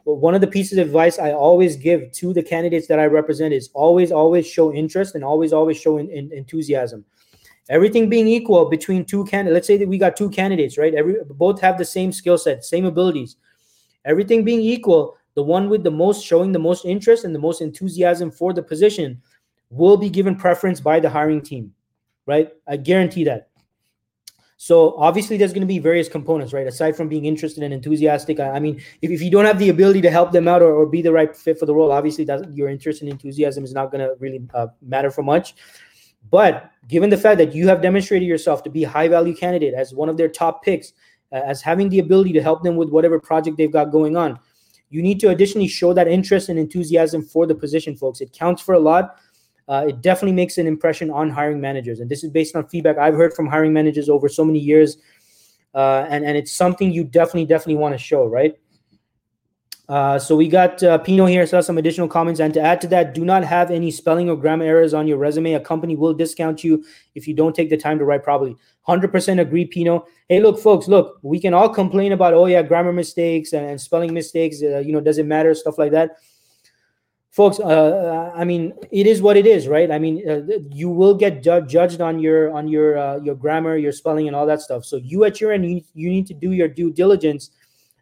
[0.05, 3.53] one of the pieces of advice I always give to the candidates that I represent
[3.53, 7.05] is always always show interest and always always show in, in, enthusiasm.
[7.69, 10.95] Everything being equal between two candidates let's say that we got two candidates right?
[10.95, 13.37] Every both have the same skill set same abilities.
[14.07, 17.61] Everything being equal the one with the most showing the most interest and the most
[17.61, 19.21] enthusiasm for the position
[19.69, 21.75] will be given preference by the hiring team
[22.29, 22.53] right?
[22.69, 23.48] I guarantee that
[24.61, 28.41] so obviously there's going to be various components right aside from being interested and enthusiastic
[28.41, 30.75] i, I mean if, if you don't have the ability to help them out or,
[30.75, 33.73] or be the right fit for the role obviously that your interest and enthusiasm is
[33.73, 35.55] not going to really uh, matter for much
[36.31, 39.75] but given the fact that you have demonstrated yourself to be a high value candidate
[39.75, 40.93] as one of their top picks,
[41.33, 44.39] uh, as having the ability to help them with whatever project they've got going on,
[44.91, 48.21] you need to additionally show that interest and enthusiasm for the position, folks.
[48.21, 49.19] It counts for a lot.
[49.69, 52.01] Uh, it definitely makes an impression on hiring managers.
[52.01, 54.97] And this is based on feedback I've heard from hiring managers over so many years.
[55.75, 58.59] Uh, and, and it's something you definitely, definitely want to show, right?
[59.89, 62.41] Uh, so we got uh, Pino here says some additional comments.
[62.41, 65.17] And to add to that, do not have any spelling or grammar errors on your
[65.17, 65.55] resume.
[65.55, 68.57] A company will discount you if you don't take the time to write properly.
[68.87, 70.07] 100% agree, Pino.
[70.29, 73.81] Hey, look, folks, look, we can all complain about, oh, yeah, grammar mistakes and, and
[73.81, 74.63] spelling mistakes.
[74.63, 75.55] Uh, you know, does it matter?
[75.55, 76.17] Stuff like that.
[77.39, 79.93] Folks, uh, uh, I mean, it is what it is, right?
[79.93, 80.41] I mean, uh,
[80.73, 84.45] you will get ju- judged on your on your your grammar, your spelling, and all
[84.45, 84.85] that stuff.
[84.85, 87.53] So you at your end, you, you need to do your due diligence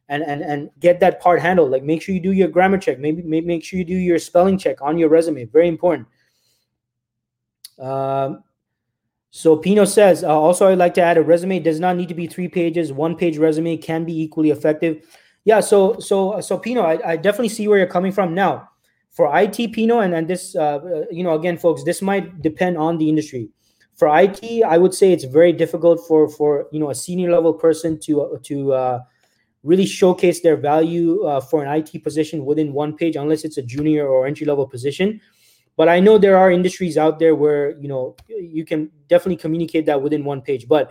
[0.08, 1.70] and and and get that part handled.
[1.70, 2.98] Like make sure you do your grammar check.
[2.98, 5.44] Maybe, maybe make sure you do your spelling check on your resume.
[5.44, 6.08] Very important.
[7.78, 8.42] Um,
[9.28, 12.14] so Pino says uh, also I'd like to add a resume does not need to
[12.14, 12.90] be three pages.
[12.90, 15.04] One page resume can be equally effective.
[15.44, 18.32] Yeah so so so Pino I, I definitely see where you're coming from.
[18.32, 18.70] Now
[19.16, 20.78] for IT Pino and and this uh,
[21.10, 23.48] you know again folks this might depend on the industry
[23.96, 27.54] for IT I would say it's very difficult for for you know a senior level
[27.54, 29.00] person to to uh,
[29.64, 33.62] really showcase their value uh, for an IT position within one page, unless it's a
[33.62, 35.20] junior or entry level position.
[35.76, 38.16] but i know there are industries out there where you know
[38.58, 38.80] you can
[39.12, 40.84] definitely communicate that within one page but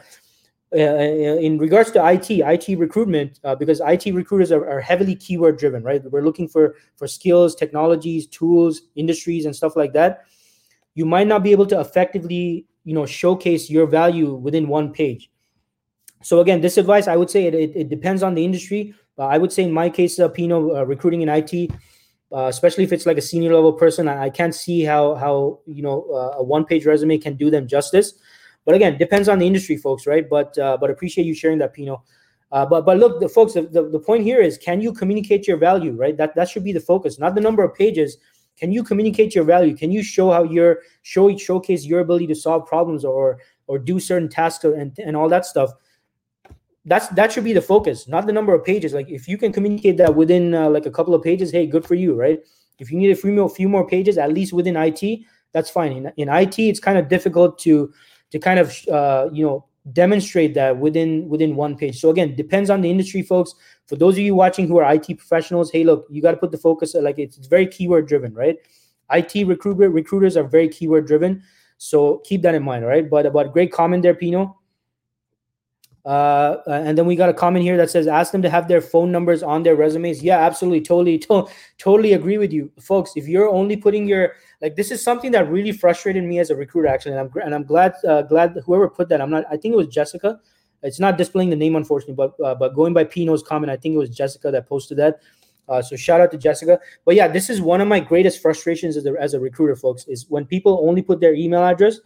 [0.73, 5.15] uh, uh in regards to IT, IT recruitment, uh, because IT recruiters are, are, heavily
[5.15, 6.03] keyword driven, right?
[6.11, 10.25] We're looking for for skills, technologies, tools, industries, and stuff like that.
[10.95, 15.29] You might not be able to effectively, you know, showcase your value within one page.
[16.23, 18.95] So again, this advice, I would say it, it, it depends on the industry.
[19.17, 21.71] I would say in my case, uh, Pino, uh, recruiting in IT,
[22.31, 25.59] uh, especially if it's like a senior level person, I, I can't see how how
[25.65, 28.15] you know uh, a one page resume can do them justice.
[28.65, 30.27] But again, depends on the industry, folks, right?
[30.29, 32.03] But uh, but appreciate you sharing that, Pino.
[32.51, 35.57] Uh, but but look, the folks, the, the, point here is, can you communicate your
[35.57, 36.17] value, right?
[36.17, 38.17] That that should be the focus, not the number of pages.
[38.57, 39.75] Can you communicate your value?
[39.75, 43.99] Can you show how you're show showcase your ability to solve problems or or do
[43.99, 45.71] certain tasks and and all that stuff?
[46.85, 49.51] that's that should be the focus not the number of pages like if you can
[49.51, 52.39] communicate that within uh, like a couple of pages hey good for you right
[52.79, 55.19] if you need a few more, few more pages at least within it
[55.51, 57.91] that's fine in, in it it's kind of difficult to
[58.31, 61.99] to kind of uh, you know demonstrate that within within one page.
[61.99, 63.53] So again depends on the industry folks.
[63.87, 66.51] For those of you watching who are IT professionals hey look you got to put
[66.51, 68.57] the focus like it's, it's very keyword driven right?
[69.11, 71.43] It recruiter recruiters are very keyword driven.
[71.77, 73.07] So keep that in mind all right?
[73.07, 74.57] But about great comment there pino
[76.05, 78.81] uh, and then we got a comment here that says, ask them to have their
[78.81, 80.21] phone numbers on their resumes.
[80.21, 80.81] Yeah, absolutely.
[80.81, 81.47] Totally, to-
[81.79, 82.71] totally agree with you.
[82.79, 86.51] Folks, if you're only putting your, like, this is something that really frustrated me as
[86.51, 87.13] a recruiter, actually.
[87.13, 89.77] And I'm, and I'm glad, uh, glad whoever put that, I'm not, I think it
[89.77, 90.39] was Jessica.
[90.83, 93.95] It's not displaying the name, unfortunately, but, uh, but going by Pino's comment, I think
[93.95, 95.21] it was Jessica that posted that.
[95.67, 96.79] Uh, so shout out to Jessica.
[97.05, 100.05] But yeah, this is one of my greatest frustrations as a, as a recruiter, folks,
[100.07, 101.99] is when people only put their email address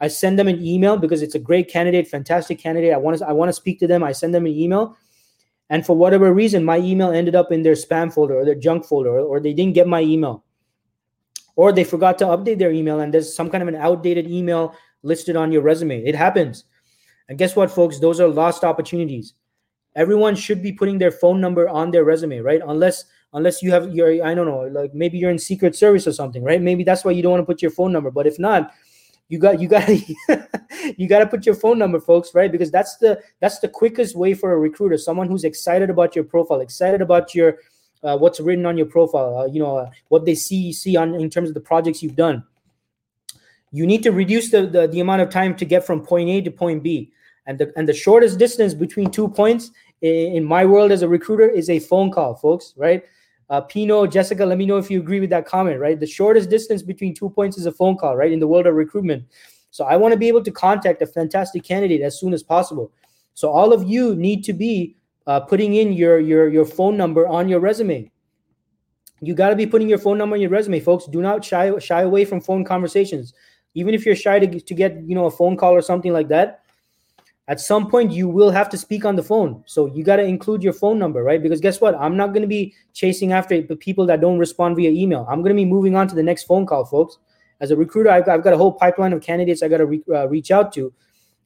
[0.00, 2.92] I send them an email because it's a great candidate, fantastic candidate.
[2.92, 4.02] I want to I want to speak to them.
[4.02, 4.96] I send them an email,
[5.68, 8.86] and for whatever reason, my email ended up in their spam folder or their junk
[8.86, 10.44] folder, or, they didn't get my email,
[11.54, 14.74] or they forgot to update their email, and there's some kind of an outdated email
[15.02, 16.02] listed on your resume.
[16.02, 16.64] It happens,
[17.28, 17.98] and guess what, folks?
[17.98, 19.34] Those are lost opportunities.
[19.96, 22.62] Everyone should be putting their phone number on their resume, right?
[22.66, 26.12] Unless unless you have your I don't know, like maybe you're in Secret Service or
[26.12, 26.62] something, right?
[26.62, 28.10] Maybe that's why you don't want to put your phone number.
[28.10, 28.72] But if not
[29.30, 29.88] you got you got
[30.98, 32.52] you got to put your phone number folks right?
[32.52, 36.24] Because that's the that's the quickest way for a recruiter someone who's excited about your
[36.24, 37.56] profile excited about your
[38.02, 41.14] uh, what's written on your profile uh, you know uh, what they see see on
[41.14, 42.44] in terms of the projects you've done.
[43.72, 46.40] You need to reduce the, the the amount of time to get from point a
[46.42, 47.12] to point b.
[47.46, 49.70] And the and the shortest distance between two points
[50.02, 53.04] in, in my world as a recruiter is a phone call folks right
[53.50, 55.98] uh, Pino, Jessica, let me know if you agree with that comment, right?
[55.98, 58.30] The shortest distance between two points is a phone call, right?
[58.30, 59.24] In the world of recruitment.
[59.72, 62.92] So I want to be able to contact a fantastic candidate as soon as possible.
[63.34, 67.26] So all of you need to be uh, putting in your your your phone number
[67.26, 68.10] on your resume.
[69.20, 71.06] You got to be putting your phone number on your resume, folks.
[71.06, 73.34] Do not shy shy away from phone conversations.
[73.74, 76.28] Even if you're shy to, to get you know a phone call or something like
[76.28, 76.59] that,
[77.50, 79.62] at some point you will have to speak on the phone.
[79.66, 81.42] So you got to include your phone number right?
[81.42, 81.96] Because guess what?
[81.96, 85.26] I'm not going to be chasing after the people that don't respond via email.
[85.28, 87.18] I'm going to be moving on to the next phone call folks.
[87.60, 89.86] As a recruiter i've got, I've got a whole pipeline of candidates i got to
[89.86, 90.92] re- uh, reach out to.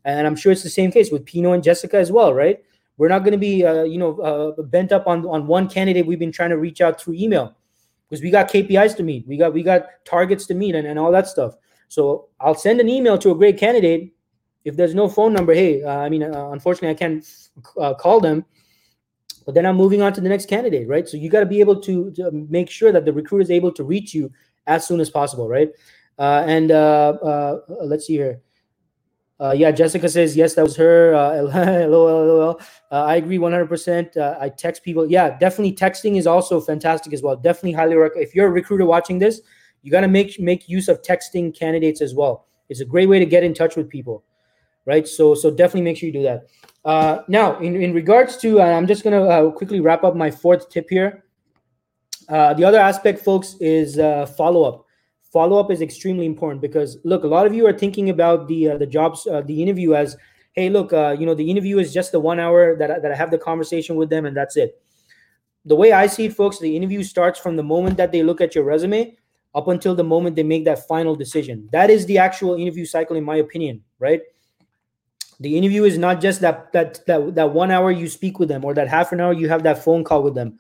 [0.05, 2.63] And i'm sure it's the same case with pino and jessica as well right?
[2.99, 6.07] We're not going to be uh, you know uh, bent up on on one candidate
[6.07, 7.57] we've been trying to reach out through email.
[8.11, 9.27] Because we got kpis to meet.
[9.27, 11.55] We got we got targets to meet and, and all that stuff.
[11.89, 14.14] So i'll send an email to a great candidate
[14.65, 17.25] if there's no phone number, hey, uh, I mean, uh, unfortunately, I can't
[17.79, 18.45] uh, call them.
[19.45, 21.07] But then I'm moving on to the next candidate, right?
[21.07, 23.71] So you got to be able to, to, make sure that the recruiter is able
[23.73, 24.33] to reach you
[24.67, 25.69] as soon as possible, right?
[26.19, 28.41] Uh, and uh, uh, let's see here.
[29.55, 31.13] yeah, Jessica says yes, that was her.
[31.89, 32.59] lol,
[32.91, 34.17] I agree 100%.
[34.41, 35.11] I text people.
[35.11, 37.37] Yeah, definitely texting is also fantastic as well.
[37.37, 38.27] Definitely highly recommend.
[38.27, 39.43] If you're a recruiter watching this,
[39.83, 42.47] you got to make make use of texting candidates as well.
[42.71, 44.25] It's a great way to get in touch with people
[44.87, 45.07] right?
[45.07, 46.47] So so definitely make sure you do that.
[46.85, 50.31] Uh, now, in, in regards to, uh, I'm just gonna uh, quickly wrap up my
[50.31, 51.25] fourth tip here.
[52.29, 54.85] Uh, the other aspect, folks, is uh, follow up.
[55.33, 58.71] Follow up is extremely important because look, a lot of you are thinking about the
[58.71, 60.17] uh, the jobs, the interview as,
[60.53, 63.17] hey, look, you know, the interview is just the one hour that I, that I
[63.17, 64.81] have the conversation with them and that's it.
[65.65, 68.43] The way I see it, folks, the interview starts from the moment that they look
[68.43, 69.17] at your resume
[69.55, 71.69] up until the moment they make that final decision.
[71.73, 74.21] That is the actual interview cycle, in my opinion, right?
[75.45, 78.65] The interview is not just that that that that one hour you speak with them
[78.65, 80.59] or that half an hour you have that phone call with them.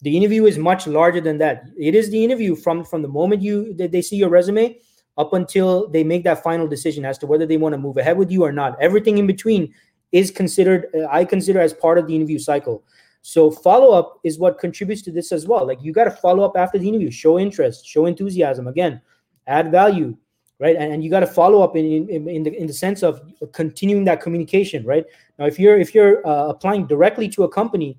[0.00, 1.64] The interview is much larger than that.
[1.78, 4.78] It is the interview from from the moment you they see your resume
[5.18, 8.16] up until they make that final decision as to whether they want to move ahead
[8.16, 8.80] with you or not.
[8.80, 9.72] Everything in between
[10.10, 12.82] is considered uh, i consider as part of the interview cycle.
[13.20, 15.66] So follow up is what contributes to this as well.
[15.66, 17.10] Like you got to follow up after the interview.
[17.10, 18.68] Show interest show enthusiasm.
[18.68, 19.02] Again
[19.46, 20.16] add value
[20.64, 20.76] right?
[20.76, 23.20] And, and you got to follow up in, in in the in the sense of
[23.52, 25.04] continuing that communication right?
[25.38, 27.98] Now if you're if you're uh, applying directly to a company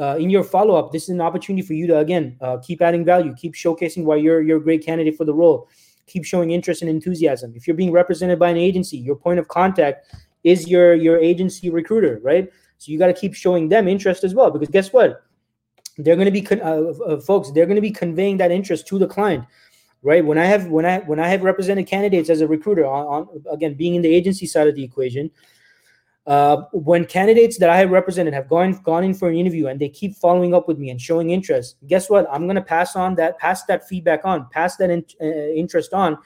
[0.00, 2.82] uh, in your follow up this is an opportunity for you to again uh, keep
[2.82, 5.68] adding value keep showcasing why you're you're a great candidate for the role
[6.06, 7.52] keep showing interest and enthusiasm.
[7.54, 11.70] If you're being represented by an agency your point of contact is your your agency
[11.70, 12.50] recruiter right?
[12.78, 15.22] So you got to keep showing them interest as well because guess what?
[15.98, 18.88] They're going to be con- uh, uh, folks they're going to be conveying that interest
[18.88, 19.44] to the client
[20.02, 20.24] right?
[20.24, 23.44] When i have when i when i have represented candidates as a recruiter on, on
[23.50, 25.30] again being in the agency side of the equation
[26.26, 29.80] uh, when candidates that i have represented have gone gone in for an interview and
[29.80, 32.26] they keep following up with me and showing interest guess what?
[32.30, 35.92] I'm going to pass on that pass that feedback on pass that in, uh, interest
[35.92, 36.18] on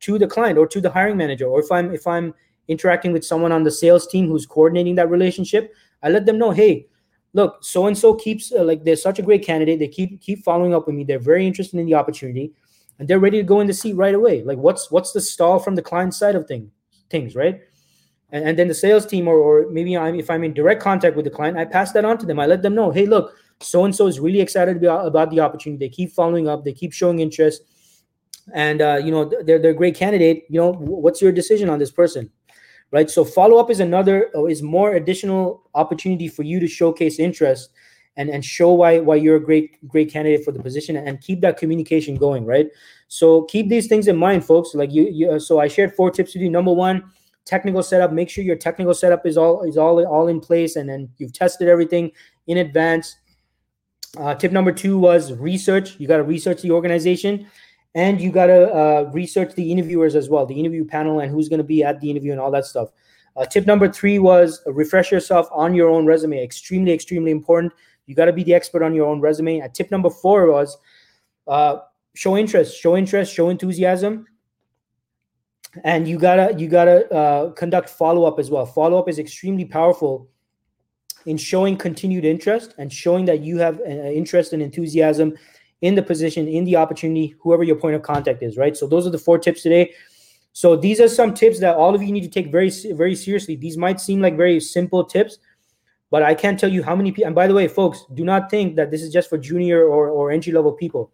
[0.00, 1.46] to the client or to the hiring manager.
[1.46, 2.34] Or if i'm if i'm
[2.68, 6.50] interacting with someone on the sales team who's coordinating that relationship i let them know
[6.50, 6.86] hey
[7.34, 9.78] look so and so keeps uh, like they're such a great candidate.
[9.78, 11.04] They keep keep following up with me.
[11.04, 12.52] They're very interested in the opportunity
[12.98, 14.42] and they're ready to go in the seat right away.
[14.42, 16.70] Like what's what's the stall from the client side of thing,
[17.10, 17.60] things, right?
[18.30, 21.16] And, and then the sales team, or, or maybe I'm, if I'm in direct contact
[21.16, 22.40] with the client, I pass that on to them.
[22.40, 25.86] I let them know, hey, look, so and so is really excited about, the opportunity.
[25.86, 27.62] They keep following up, they keep showing interest,
[28.52, 30.44] and uh, you know they're they're a great candidate.
[30.48, 32.30] You know, what's your decision on this person?
[32.90, 33.10] Right.
[33.10, 37.70] So follow up is another is more additional opportunity for you to showcase interest
[38.16, 41.40] and and show why why you're a great great candidate for the position and keep
[41.40, 42.68] that communication going right?
[43.08, 44.74] So keep these things in mind folks.
[44.74, 46.50] Like you, you so i shared four tips with you.
[46.50, 47.04] Number one
[47.44, 48.12] technical setup.
[48.12, 51.32] Make sure your technical setup is all is all all in place and then you've
[51.32, 52.10] tested everything
[52.46, 53.16] in advance.
[54.16, 55.98] Uh, tip number two was research.
[55.98, 57.46] You got to research the organization
[57.94, 61.48] and you got to uh, research the interviewers as well the interview panel and who's
[61.48, 62.90] going to be at the interview and all that stuff.
[63.36, 66.42] Uh, tip number three was refresh yourself on your own resume.
[66.42, 67.72] Extremely extremely important
[68.06, 69.66] you got to be the expert on your own resume.
[69.72, 70.76] Tip number four was
[71.46, 71.78] uh,
[72.14, 74.26] show interest, show interest, show enthusiasm,
[75.82, 78.66] and you gotta you gotta uh, conduct follow up as well.
[78.66, 80.28] Follow up is extremely powerful
[81.26, 85.34] in showing continued interest and showing that you have uh, interest and enthusiasm
[85.80, 88.56] in the position, in the opportunity, whoever your point of contact is.
[88.56, 88.76] Right.
[88.76, 89.92] So those are the four tips today.
[90.52, 93.56] So these are some tips that all of you need to take very very seriously.
[93.56, 95.38] These might seem like very simple tips
[96.14, 97.26] but I can't tell you how many people.
[97.26, 100.10] And by the way, folks, do not think that this is just for junior or,
[100.10, 101.10] or entry level people.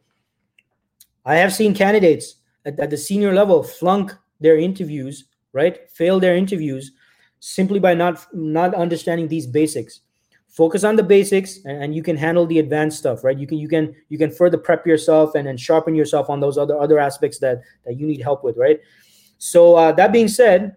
[1.24, 2.34] I have seen candidates
[2.66, 5.24] at, at the senior level flunk their interviews,
[5.54, 5.90] right?
[5.90, 6.92] Fail their interviews
[7.38, 10.00] simply by not not understanding these basics.
[10.48, 13.38] Focus on the basics, and, and you can handle the advanced stuff, right?
[13.38, 16.58] You can you can you can further prep yourself and, and sharpen yourself on those
[16.58, 18.78] other other aspects that that you need help with, right?
[19.38, 20.76] So uh, that being said,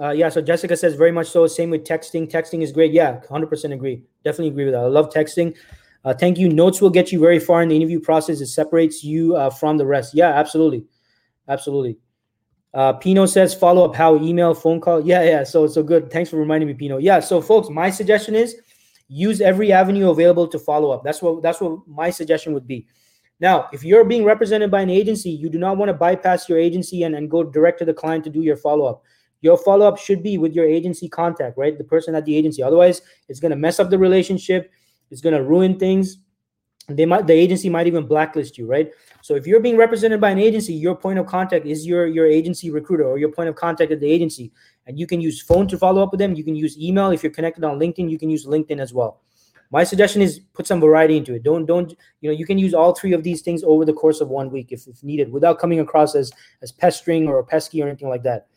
[0.00, 1.46] uh, yeah, so Jessica says very much so.
[1.46, 2.30] Same with texting.
[2.30, 2.92] Texting is great.
[2.92, 4.02] Yeah, 100% agree.
[4.24, 4.80] Definitely agree with that.
[4.80, 5.56] I love texting.
[6.04, 6.48] Uh, thank you.
[6.48, 8.40] Notes will get you very far in the interview process.
[8.40, 10.14] It separates you uh, from the rest.
[10.14, 10.84] Yeah, absolutely.
[11.48, 11.98] Absolutely.
[12.74, 15.00] Uh, Pino says follow up how email, phone call.
[15.06, 15.44] Yeah, yeah.
[15.44, 16.10] So, so good.
[16.10, 16.98] Thanks for reminding me, Pino.
[16.98, 17.20] Yeah.
[17.20, 18.56] So, folks, my suggestion is
[19.06, 21.04] use every avenue available to follow up.
[21.04, 22.88] That's what that's what my suggestion would be.
[23.38, 26.58] Now, if you're being represented by an agency, you do not want to bypass your
[26.58, 29.04] agency and, and go direct to the client to do your follow up
[29.44, 31.76] your follow up should be with your agency contact, right?
[31.76, 32.62] The person at the agency.
[32.62, 34.72] Otherwise, it's going to mess up the relationship.
[35.10, 36.16] It's going to ruin things.
[36.88, 38.90] They might the agency might even blacklist you, right?
[39.22, 42.26] So if you're being represented by an agency, your point of contact is your your
[42.26, 44.50] agency recruiter or your point of contact at the agency,
[44.86, 46.34] and you can use phone to follow up with them.
[46.34, 48.10] You can use email if you're connected on LinkedIn.
[48.10, 49.22] You can use LinkedIn as well.
[49.70, 51.42] My suggestion is put some variety into it.
[51.42, 51.90] Don't don't
[52.20, 54.50] you know you can use all three of these things over the course of one
[54.50, 56.32] week if, if needed, without coming across as
[56.62, 58.48] as pestering or pesky or anything like that.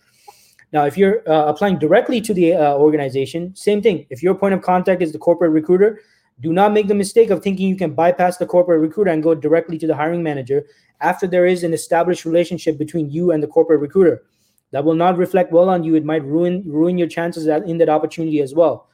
[0.74, 4.06] Now, if you're uh, applying directly to the uh, organization, same thing.
[4.10, 6.02] If your point of contact is the corporate recruiter,
[6.40, 9.34] do not make the mistake of thinking you can bypass the corporate recruiter and go
[9.34, 10.66] directly to the hiring manager
[11.02, 14.24] after there is an established relationship between you and the corporate recruiter.
[14.72, 15.96] That will not reflect well on you.
[15.96, 18.90] It might ruin ruin your chances at, in that opportunity as well.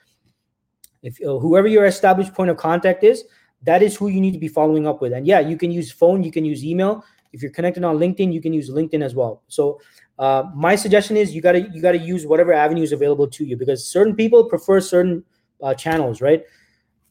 [1.02, 3.26] If uh, whoever your established point of contact is,
[3.64, 5.14] that is who you need to be following up with.
[5.14, 7.04] And yeah, you can use phone, you can use email.
[7.34, 9.42] If you're connected on LinkedIn, you can use LinkedIn as well.
[9.48, 9.82] So
[10.20, 13.58] uh, my suggestion is you gotta you gotta use whatever avenue is available to you
[13.58, 15.24] because certain people prefer certain
[15.62, 16.44] uh, channels, right?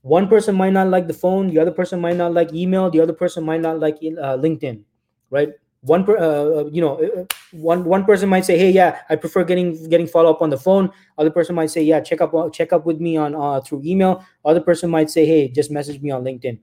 [0.03, 3.01] One person might not like the phone, the other person might not like email, the
[3.01, 4.83] other person might not like uh, LinkedIn,
[5.31, 5.51] right?
[5.83, 9.17] One per, uh, uh, you know, uh, one one person might say, "Hey, yeah, I
[9.17, 12.33] prefer getting getting follow up on the phone." Other person might say, "Yeah, check up
[12.53, 16.13] check up with me on through email." Other person might say, "Hey, just message me
[16.13, 16.59] on LinkedIn."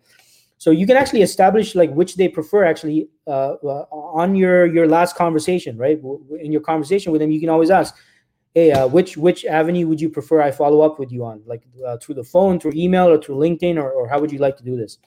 [0.59, 4.87] So you can actually establish like which they prefer actually uh, uh, on your your
[4.87, 5.99] last conversation right
[6.39, 7.95] in your conversation with them you can always ask
[8.53, 11.63] hey uh, which which avenue would you prefer i follow up with you on like
[11.87, 14.55] uh, through the phone through email or through linkedin or, or how would you like
[14.57, 14.99] to do this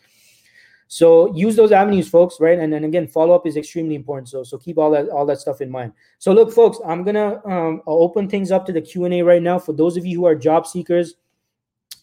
[0.92, 2.58] So use those avenues, folks, right?
[2.58, 4.28] And then again, follow up is extremely important.
[4.28, 5.94] So so keep all that all that stuff in mind.
[6.18, 9.40] So look, folks, I'm gonna um, open things up to the Q and A right
[9.42, 11.14] now for those of you who are job seekers.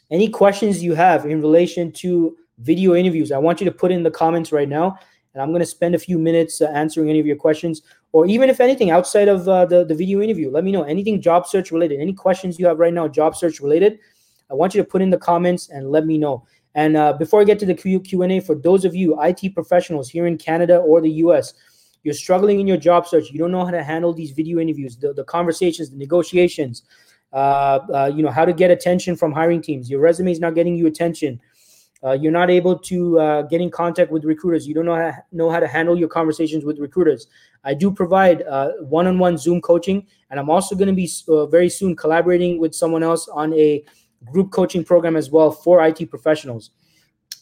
[0.10, 4.04] Any questions you have in relation to video interviews, I want you to put in
[4.04, 4.98] the comments right now,
[5.34, 7.82] and I'm gonna spend a few minutes uh, answering any of your questions,
[8.12, 10.50] or even if anything outside of uh, the the video interview.
[10.50, 13.60] Let me know anything job search related, any questions you have right now, job search
[13.60, 14.00] related.
[14.50, 16.46] I want you to put in the comments and let me know.
[16.76, 19.54] And uh, before I get to the Q and A, for those of you IT
[19.54, 21.54] professionals here in Canada or the US,
[22.04, 23.32] you're struggling in your job search.
[23.32, 26.84] You don't know how to handle these video interviews, the, the conversations, the negotiations.
[27.32, 29.90] Uh, uh, you know how to get attention from hiring teams.
[29.90, 31.40] Your resume is not getting you attention.
[32.04, 34.68] Uh, you're not able to uh, get in contact with recruiters.
[34.68, 37.28] You don't know how, know how to handle your conversations with recruiters.
[37.64, 41.70] I do provide uh, one-on-one Zoom coaching, and I'm also going to be uh, very
[41.70, 43.84] soon collaborating with someone else on a
[44.32, 46.72] group coaching program as well for IT professionals.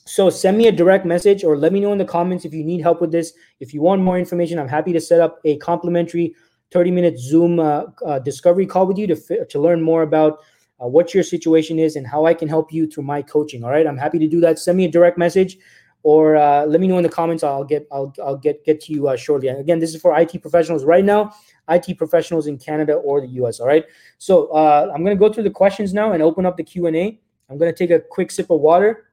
[0.05, 2.63] So send me a direct message or let me know in the comments if you
[2.63, 3.33] need help with this.
[3.59, 6.33] If you want more information, I'm happy to set up a complimentary
[6.71, 10.39] 30 minute Zoom uh, uh, discovery call with you to, to learn more about
[10.81, 13.63] uh, what your situation is and how I can help you through my coaching.
[13.63, 14.59] All right, I'm happy to do that.
[14.59, 15.57] Send me a direct message
[16.03, 17.43] or uh, let me know in the comments.
[17.43, 19.49] I'll get I'll, I'll get get to you uh, shortly.
[19.49, 21.33] And again, this is for IT professionals right now.
[21.69, 23.59] IT professionals in Canada or the US.
[23.59, 23.85] All right.
[24.17, 27.19] So uh, I'm going to go through the questions now and open up the Q&A.
[27.49, 29.09] I'm going to take a quick sip of water.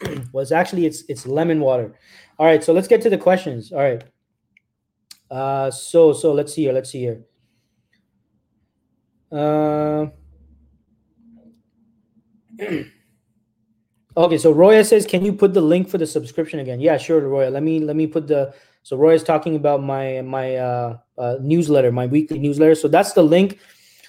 [0.32, 1.94] well, it's actually, it's, it's lemon water.
[2.38, 2.62] All right.
[2.62, 3.72] So let's get to the questions.
[3.72, 4.04] All right.
[5.30, 6.72] Uh, so, so let's see here.
[6.72, 7.22] Let's see here.
[9.32, 10.06] Uh,
[14.16, 14.38] okay.
[14.38, 16.80] So Roya says, can you put the link for the subscription again?
[16.80, 17.50] Yeah, sure, Roya.
[17.50, 18.54] Let me, let me put the,
[18.86, 22.76] so Roy is talking about my my uh, uh, newsletter, my weekly newsletter.
[22.76, 23.58] So that's the link.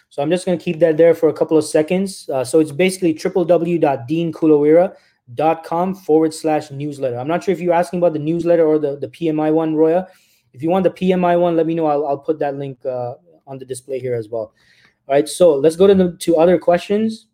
[0.10, 2.30] So I'm just going to keep that there for a couple of seconds.
[2.30, 7.18] Uh, so it's basically www.deankulaweera.com forward slash newsletter.
[7.18, 10.08] I'm not sure if you're asking about the newsletter or the, the PMI one, Roya.
[10.54, 11.88] If you want the PMI one, let me know.
[11.88, 13.16] I'll, I'll put that link uh,
[13.48, 14.54] on the display here as well.
[15.08, 17.28] All right, so let's go to the to other questions.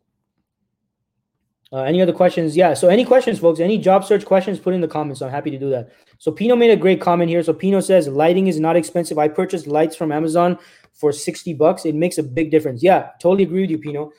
[1.74, 2.56] Uh, any other questions?
[2.56, 2.76] Yeah.
[2.76, 3.60] So any questions, folks?
[3.60, 4.60] Any job search questions?
[4.60, 5.24] Put in the comments.
[5.24, 5.92] I'm happy to do that.
[6.20, 7.42] So Pino made a great comment here.
[7.42, 9.18] So Pino says lighting is not expensive.
[9.18, 10.60] I purchased lights from Amazon
[10.94, 11.84] for 60 bucks.
[11.86, 12.84] It makes a big difference.
[12.84, 14.12] Yeah, totally agree with you, Pino.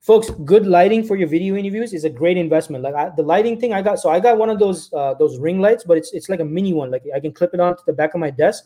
[0.00, 2.82] Folks, good lighting for your video interviews is a great investment.
[2.82, 5.38] Like I, the lighting thing I got, so I got one of those uh, those
[5.38, 6.90] ring lights, but it's it's like a mini one.
[6.90, 8.64] Like I can clip it onto the back of my desk,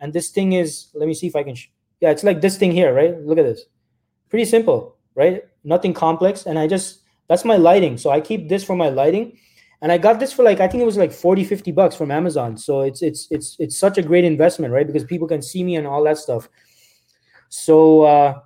[0.00, 0.88] and this thing is.
[0.94, 1.56] Let me see if I can.
[2.02, 3.18] Yeah, it's like this thing here, right?
[3.24, 3.62] Look at this.
[4.28, 5.44] Pretty simple, right?
[5.62, 7.96] Nothing complex, and I just that's my lighting.
[7.96, 9.38] So I keep this for my lighting.
[9.80, 12.10] And I got this for like I think it was like 40 50 bucks from
[12.10, 12.56] Amazon.
[12.56, 14.86] So it's it's it's it's such a great investment, right?
[14.86, 16.48] Because people can see me and all that stuff.
[17.48, 18.40] So uh,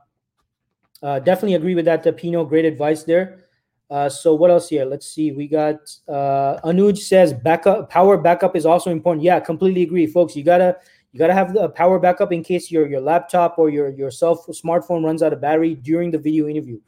[1.02, 2.44] uh definitely agree with that, Pino.
[2.44, 3.40] Great advice there.
[3.88, 4.84] Uh, so what else here?
[4.84, 5.30] Let's see.
[5.32, 5.76] We got
[6.08, 9.22] uh, Anuj says backup power backup is also important.
[9.22, 10.34] Yeah, completely agree, folks.
[10.36, 10.76] You gotta
[11.16, 14.36] you gotta have the power backup in case your your laptop or your your cell
[14.50, 16.78] smartphone runs out of battery during the video interview.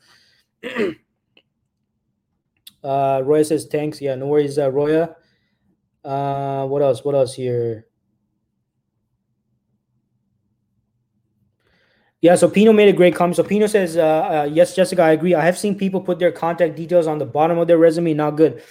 [2.80, 4.00] Uh, Roya says thanks.
[4.00, 5.16] Yeah, no worries, uh, Roya.
[6.04, 7.04] Uh, what else?
[7.04, 7.88] What else here?
[12.20, 13.34] Yeah, so Pino made a great comment.
[13.34, 15.34] So Pino says, uh, uh, yes, Jessica, I agree.
[15.34, 18.14] I have seen people put their contact details on the bottom of their resume.
[18.14, 18.62] Not good.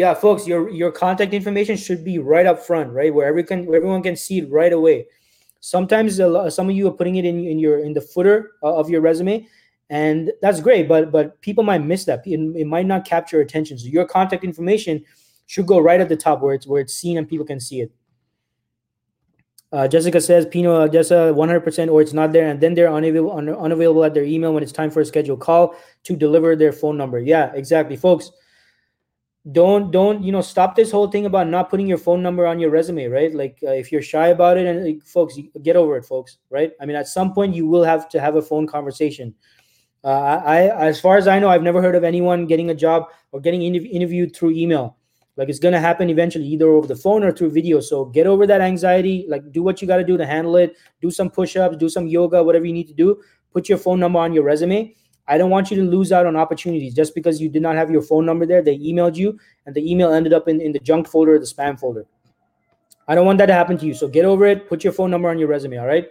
[0.00, 3.66] Yeah, folks, your your contact information should be right up front, right, where everyone can,
[3.66, 5.06] where everyone can see it right away.
[5.60, 8.74] Sometimes uh, some of you are putting it in in your in the footer uh,
[8.80, 9.46] of your resume,
[9.90, 13.76] and that's great but but people might miss that it, it might not capture attention
[13.76, 15.04] so your contact information
[15.46, 17.80] should go right at the top where it's where it's seen and people can see
[17.80, 17.92] it
[19.72, 23.48] uh, Jessica says Pino Jessa 100% or it's not there and then they're unavailable un-
[23.66, 25.74] unavailable at their email when it's time for a scheduled call
[26.04, 27.18] to deliver their phone number.
[27.18, 28.30] Yeah, exactly, folks.
[29.52, 32.60] Don't don't you know stop this whole thing about not putting your phone number on
[32.60, 33.34] your resume, right?
[33.34, 36.72] Like uh, if you're shy about it and like, folks, get over it, folks, right?
[36.78, 39.34] I mean, at some point you will have to have a phone conversation
[40.02, 43.10] uh, I, as far as I know, I've never heard of anyone getting a job
[43.32, 44.96] or getting interviewed through email.
[45.36, 47.80] Like it's gonna happen eventually, either over the phone or through video.
[47.80, 49.26] So get over that anxiety.
[49.28, 50.76] Like do what you got to do to handle it.
[51.00, 53.22] Do some push-ups, do some yoga, whatever you need to do.
[53.52, 54.94] Put your phone number on your resume.
[55.28, 57.90] I don't want you to lose out on opportunities just because you did not have
[57.90, 58.62] your phone number there.
[58.62, 61.46] They emailed you, and the email ended up in, in the junk folder or the
[61.46, 62.06] spam folder.
[63.06, 63.94] I don't want that to happen to you.
[63.94, 64.68] So get over it.
[64.68, 65.78] Put your phone number on your resume.
[65.78, 66.08] All right.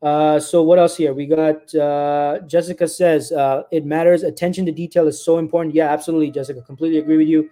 [0.00, 1.12] Uh, so what else here?
[1.12, 4.22] We got uh, Jessica says uh, it matters.
[4.22, 5.74] Attention to detail is so important.
[5.74, 6.62] Yeah, absolutely, Jessica.
[6.62, 7.50] Completely agree with you.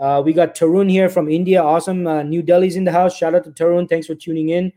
[0.00, 1.62] Uh, we got Tarun here from India.
[1.62, 2.06] Awesome.
[2.06, 3.16] Uh, New Delhi's in the house.
[3.16, 3.88] Shout out to Tarun.
[3.88, 4.72] Thanks for tuning in.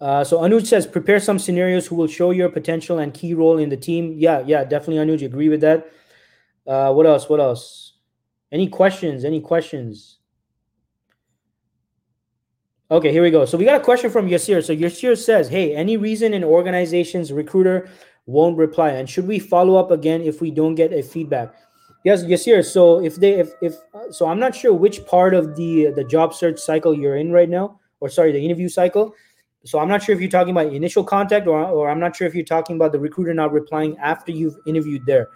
[0.00, 3.58] Uh, so Anuj says prepare some scenarios who will show your potential and key role
[3.58, 4.14] in the team.
[4.16, 5.24] Yeah, yeah, definitely Anuj.
[5.24, 5.90] Agree with that.
[6.66, 7.28] Uh, what else?
[7.28, 7.94] What else?
[8.52, 9.24] Any questions?
[9.24, 10.18] Any questions?
[12.90, 13.44] Okay, here we go.
[13.44, 14.64] So we got a question from Yasir.
[14.64, 17.88] So Yasir says, "Hey, any reason an organization's recruiter
[18.26, 21.54] won't reply, and should we follow up again if we don't get a feedback?"
[22.04, 22.64] Yes, Yasir.
[22.64, 23.74] So if they, if if
[24.10, 27.48] so, I'm not sure which part of the the job search cycle you're in right
[27.48, 29.14] now, or sorry, the interview cycle.
[29.64, 32.26] So I'm not sure if you're talking about initial contact, or or I'm not sure
[32.26, 35.28] if you're talking about the recruiter not replying after you've interviewed there.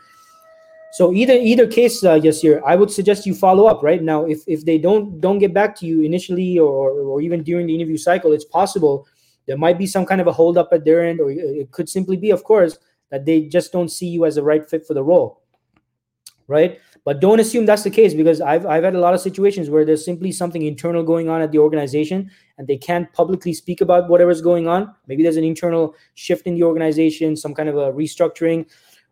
[0.93, 4.27] So either either case, uh, Yasir, I would suggest you follow up right now.
[4.27, 7.75] If if they don't don't get back to you initially or or even during the
[7.75, 9.07] interview cycle, it's possible
[9.47, 12.17] there might be some kind of a holdup at their end, or it could simply
[12.17, 12.79] be, of course,
[13.11, 15.43] that they just don't see you as a right fit for the role,
[16.47, 16.79] right?
[17.05, 19.85] But don't assume that's the case because I've I've had a lot of situations where
[19.85, 22.31] there's simply something internal going on at the organization
[22.63, 24.95] and they can't publicly speak about whatever's going on.
[25.09, 28.67] Maybe there's an internal shift in the organization, some kind of a restructuring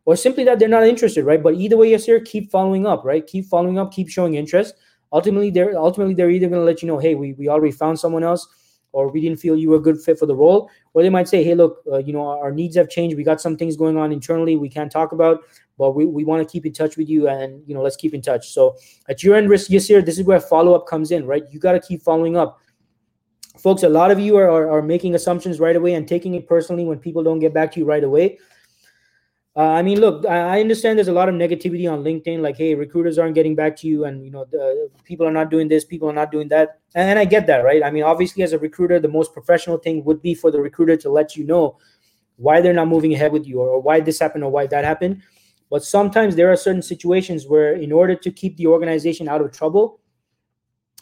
[0.05, 1.43] or simply that they're not interested, right?
[1.43, 3.27] But either way, Yasir, keep following up, right?
[3.27, 4.75] Keep following up, keep showing interest.
[5.13, 7.99] Ultimately, they're ultimately they're either going to let you know, hey, we, we already found
[7.99, 8.47] someone else,
[8.93, 11.29] or we didn't feel you were a good fit for the role, or they might
[11.29, 13.17] say, hey, look, uh, you know, our needs have changed.
[13.17, 15.41] We got some things going on internally we can't talk about,
[15.79, 18.15] but we, we want to keep in touch with you, and you know, let's keep
[18.15, 18.53] in touch.
[18.53, 18.77] So
[19.09, 21.43] at your end, risk, Yasir, this is where follow up comes in, right?
[21.51, 22.61] You got to keep following up
[23.59, 26.47] folks a lot of you are, are, are, making assumptions right away and taking it
[26.47, 28.39] personally when people don't get back to you right away
[29.57, 32.75] uh, I mean, look, I understand there's a lot of negativity on LinkedIn, like, hey,
[32.77, 35.85] recruiters aren't getting back to you, and you know, the, people are not doing this,
[35.85, 37.83] people are not doing that, and, and I get that, right?
[37.83, 40.97] I mean, obviously, as a recruiter, the most professional thing would be for the recruiter
[40.99, 41.79] to let you know
[42.37, 44.85] why they're not moving ahead with you, or, or why this happened, or why that
[44.85, 45.21] happened.
[45.69, 49.51] But sometimes there are certain situations where, in order to keep the organization out of
[49.51, 50.01] trouble,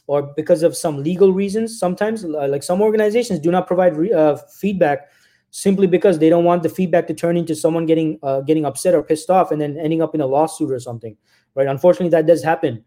[0.08, 4.36] or because of some legal reasons, sometimes, like some organizations, do not provide re- uh,
[4.58, 5.08] feedback
[5.50, 8.94] simply because they don't want the feedback to turn into someone getting uh, getting upset
[8.94, 11.16] or pissed off and then ending up in a lawsuit or something
[11.54, 11.66] right?
[11.66, 12.84] Unfortunately that does happen.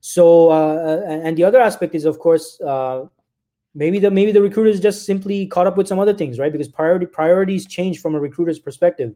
[0.00, 3.04] So uh, and the other aspect is of course uh,
[3.74, 6.52] maybe the maybe the recruiters just simply caught up with some other things right?
[6.52, 9.14] Because priority priorities change from a recruiter's perspective.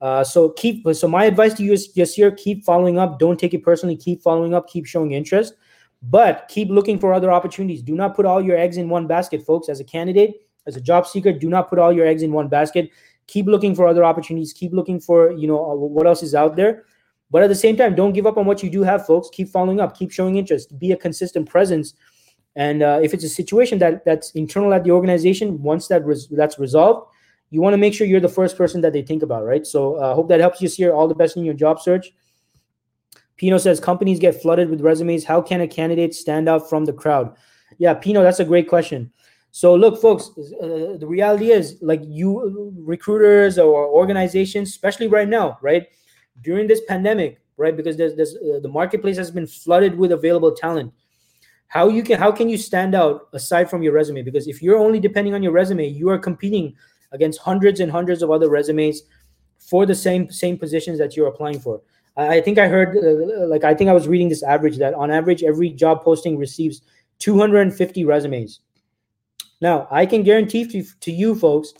[0.00, 3.18] Uh, so keep so my advice to you is here keep following up.
[3.18, 3.96] Don't take it personally.
[3.96, 4.68] Keep following up.
[4.68, 5.54] Keep showing interest
[6.02, 7.82] but keep looking for other opportunities.
[7.82, 9.68] Do not put all your eggs in one basket folks.
[9.68, 10.36] As a candidate
[10.68, 12.90] as a job seeker do not put all your eggs in one basket.
[13.26, 14.52] Keep looking for other opportunities.
[14.52, 16.84] Keep looking for you know uh, what else is out there.
[17.30, 19.28] But at the same time don't give up on what you do have folks.
[19.32, 19.96] Keep following up.
[19.98, 20.78] Keep showing interest.
[20.78, 21.94] Be a consistent presence.
[22.54, 26.28] And uh, if it's a situation that that's internal at the organization once that res-
[26.28, 27.12] that's resolved
[27.50, 29.66] you want to make sure you're the first person that they think about right?
[29.66, 32.12] So i uh, hope that helps you here all the best in your job search
[33.38, 36.92] pino says companies get flooded with resumes how can a candidate stand out from the
[36.92, 37.34] crowd
[37.78, 39.10] yeah pino that's a great question
[39.50, 40.30] so look, folks,
[40.62, 45.88] uh, the reality is like you recruiters or organizations, especially right now, right
[46.42, 47.76] during this pandemic, right?
[47.76, 50.92] Because there's, there's uh, the marketplace has been flooded with available talent.
[51.68, 54.22] How you can how can you stand out aside from your resume?
[54.22, 56.74] Because if you're only depending on your resume, you are competing
[57.12, 59.02] against hundreds and hundreds of other resumes
[59.58, 61.80] for the same same positions that you're applying for.
[62.18, 65.10] I think I heard, uh, like, I think I was reading this average that on
[65.10, 66.82] average, every job posting receives
[67.20, 68.60] 250 resumes.
[69.60, 71.72] Now, I can guarantee to, to you folks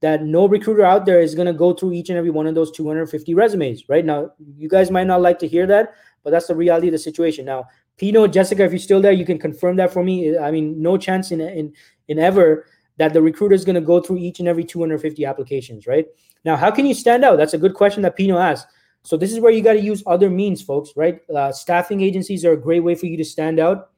[0.00, 2.54] that no recruiter out there is going to go through each and every one of
[2.54, 4.04] those 250 resumes, right?
[4.04, 6.98] Now, you guys might not like to hear that, but that's the reality of the
[6.98, 7.44] situation.
[7.44, 7.66] Now,
[7.98, 10.38] Pino, Jessica, if you're still there, you can confirm that for me.
[10.38, 11.72] I mean, no chance in in
[12.08, 12.66] in ever
[12.96, 16.06] that the recruiter is going to go through each and every 250 applications, right?
[16.44, 17.36] Now, how can you stand out?
[17.36, 18.68] That's a good question that Pino asked.
[19.02, 21.20] So this is where you got to use other means, folks, right?
[21.34, 23.90] Uh, staffing agencies are a great way for you to stand out.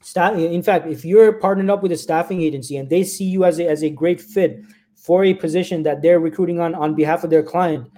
[0.00, 3.44] Staff in fact if you're partnered up with a staffing agency and they see you
[3.44, 4.60] as a, as a great fit
[4.94, 7.90] for a position that they're recruiting on on behalf of their client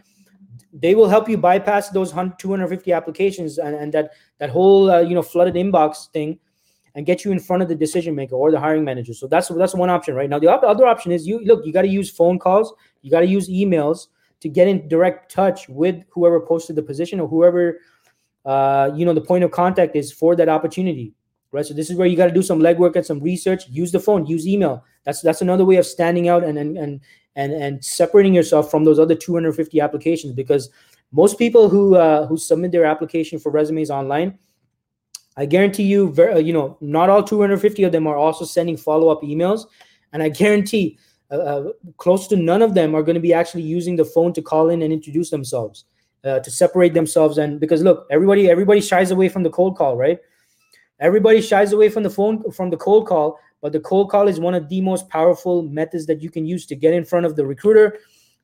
[0.72, 5.14] they will help you bypass those 250 applications and, and that that whole uh, you
[5.14, 6.38] know flooded inbox thing
[6.94, 9.14] and get you in front of the decision maker or the hiring manager.
[9.14, 10.28] So that's that's one option right?
[10.28, 13.20] Now the other option is you look you got to use phone calls you got
[13.20, 14.08] to use emails
[14.40, 17.80] to get in direct touch with whoever posted the position or whoever
[18.44, 21.14] uh, you know the point of contact is for that opportunity
[21.52, 21.66] right?
[21.66, 23.68] So this is where you got to do some legwork and some research.
[23.68, 24.84] Use the phone, use email.
[25.04, 27.00] That's that's another way of standing out and and and
[27.36, 30.68] and, and separating yourself from those other 250 applications because
[31.12, 34.38] most people who uh, who submit their application for resumes online,
[35.36, 39.08] I guarantee you, uh, you know, not all 250 of them are also sending follow
[39.08, 39.66] up emails,
[40.12, 40.98] and I guarantee.
[41.30, 44.32] Uh, uh, close to none of them are going to be actually using the phone
[44.32, 45.84] to call in and introduce themselves
[46.24, 49.96] uh, to separate themselves and because look everybody everybody shies away from the cold call
[49.96, 50.18] right?
[50.98, 54.40] Everybody shies away from the phone from the cold call, but the cold call is
[54.40, 57.36] one of the most powerful methods that you can use to get in front of
[57.36, 57.98] the recruiter,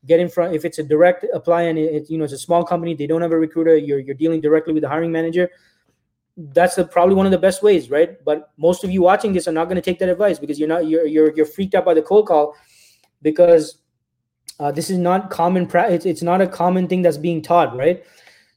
[0.06, 2.64] get in front if it's a direct apply and it, you know it's a small
[2.64, 5.50] company they don't have a recruiter you're, you're dealing directly with the hiring manager
[6.52, 8.22] that's probably one of the best ways right?
[8.24, 10.68] But most of you watching this are not going to take that advice because you're
[10.68, 12.54] not you're you're, you're freaked out by the cold call
[13.22, 13.78] because
[14.58, 17.76] uh, this is not common pra- it's, it's not a common thing that's being taught
[17.76, 18.04] right?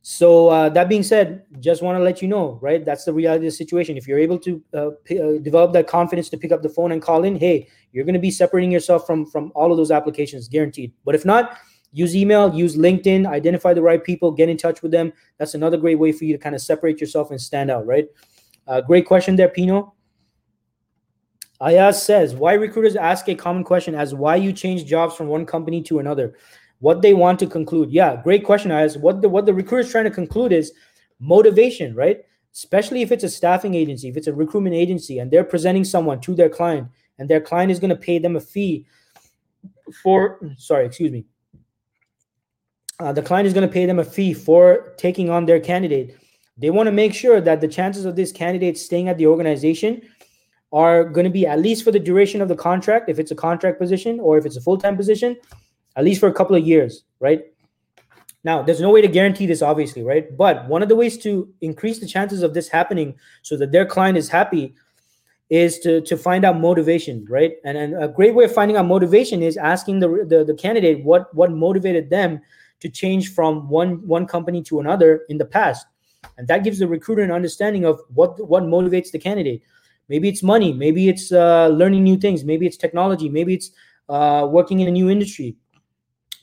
[0.02, 3.46] So uh, that being said just want to let you know right that's the reality
[3.46, 3.98] of the situation.
[3.98, 6.92] If you're able to uh, p- uh, develop that confidence to pick up the phone
[6.92, 9.92] and call in hey you're going to be separating yourself from from all of those
[9.92, 10.94] applications guaranteed.
[11.04, 11.58] But if not
[11.92, 15.12] use email use linkedin identify the right people get in touch with them.
[15.38, 18.08] That's another great way for you to kind of separate yourself and stand out right?
[18.68, 19.96] Uh, great question there pino
[21.62, 25.46] ayaz says why recruiters ask a common question as why you change jobs from one
[25.46, 26.36] company to another?
[26.80, 27.92] What they want to conclude.
[27.92, 28.98] Yeah great question ayaz.
[28.98, 30.74] What the what the recruiter is trying to conclude is
[31.20, 32.22] motivation right?
[32.54, 36.20] Especially if it's a staffing agency if it's a recruitment agency and they're presenting someone
[36.22, 36.88] to their client
[37.18, 38.86] and their client is going to pay them a fee
[40.04, 41.26] for sorry excuse me.
[43.00, 46.18] Uh, the client is going to pay them a fee for taking on their candidate.
[46.58, 50.02] They want to make sure that the chances of this candidate staying at the organization
[50.72, 53.36] are going to be at least for the duration of the contract, if it's a
[53.36, 55.36] contract position or if it's a full time position,
[55.96, 57.44] at least for a couple of years, right?
[58.44, 60.36] Now, there's no way to guarantee this, obviously, right?
[60.38, 63.86] But one of the ways to increase the chances of this happening so that their
[63.86, 64.76] client is happy
[65.50, 67.54] is to, to find out motivation, right?
[67.66, 71.04] And, and a great way of finding out motivation is asking the, the, the candidate
[71.04, 72.40] what, what motivated them
[72.80, 75.86] to change from one one company to another in the past
[76.38, 79.62] and that gives the recruiter an understanding of what what motivates the candidate
[80.10, 80.74] maybe it's money.
[80.74, 82.44] Maybe it's uh, learning new things.
[82.44, 83.30] Maybe it's technology.
[83.30, 83.72] Maybe it's
[84.10, 85.56] uh, working in a new industry.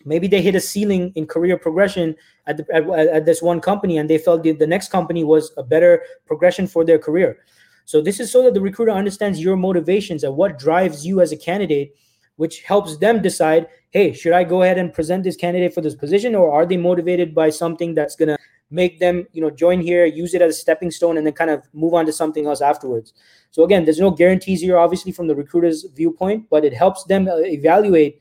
[0.04, 2.14] Maybe they hit a ceiling in career progression
[2.46, 5.52] at, the, at, at this one company and they felt the, the next company was
[5.56, 7.38] a better progression for their career.
[7.86, 11.32] So this is so that the recruiter understands your motivations and what drives you as
[11.32, 11.92] a candidate
[12.36, 15.94] which helps them decide hey should i go ahead and present this candidate for this
[15.94, 18.38] position or are they motivated by something that's going to
[18.70, 21.50] make them you know join here use it as a stepping stone and then kind
[21.50, 23.12] of move on to something else afterwards
[23.50, 27.28] so again there's no guarantees here obviously from the recruiter's viewpoint but it helps them
[27.28, 28.20] uh, evaluate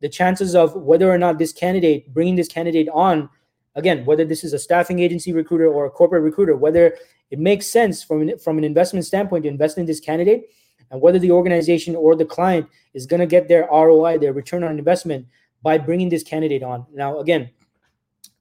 [0.00, 3.28] the chances of whether or not this candidate bringing this candidate on
[3.74, 6.94] again whether this is a staffing agency recruiter or a corporate recruiter whether
[7.30, 10.50] it makes sense from an, from an investment standpoint to invest in this candidate
[10.90, 14.62] and whether the organization or the client is going to get their ROI, their return
[14.62, 15.26] on investment,
[15.62, 16.86] by bringing this candidate on.
[16.92, 17.50] Now, again,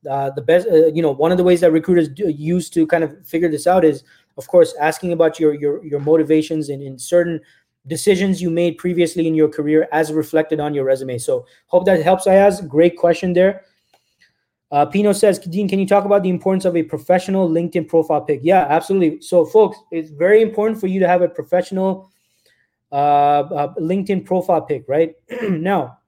[0.09, 2.85] uh, the best, uh, you know, one of the ways that recruiters do, use to
[2.87, 4.03] kind of figure this out is,
[4.37, 7.39] of course, asking about your your your motivations and in certain
[7.87, 11.17] decisions you made previously in your career as reflected on your resume.
[11.17, 12.27] So, hope that helps.
[12.27, 13.63] Ayaz, great question there.
[14.71, 18.21] Uh, Pino says, Dean, can you talk about the importance of a professional LinkedIn profile
[18.21, 18.39] pic?
[18.43, 19.21] Yeah, absolutely.
[19.21, 22.11] So, folks, it's very important for you to have a professional
[22.91, 22.95] uh,
[23.41, 25.13] uh, LinkedIn profile pic, right?
[25.49, 25.99] now,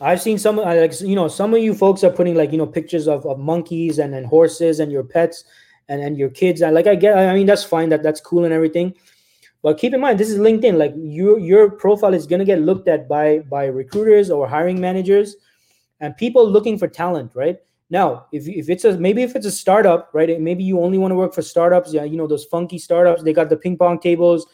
[0.00, 2.66] I've seen some like you know some of you folks are putting like you know
[2.66, 5.44] pictures of, of monkeys and, and horses and your pets
[5.88, 6.62] and, and your kids.
[6.62, 8.94] And like I get, I mean that's fine, that that's cool and everything.
[9.62, 10.76] But keep in mind, this is LinkedIn.
[10.76, 15.36] Like your your profile is gonna get looked at by by recruiters or hiring managers
[16.00, 17.58] and people looking for talent, right?
[17.90, 20.40] Now, if, if it's a maybe if it's a startup, right?
[20.40, 21.92] Maybe you only want to work for startups.
[21.92, 23.22] Yeah, you know those funky startups.
[23.22, 24.46] They got the ping pong tables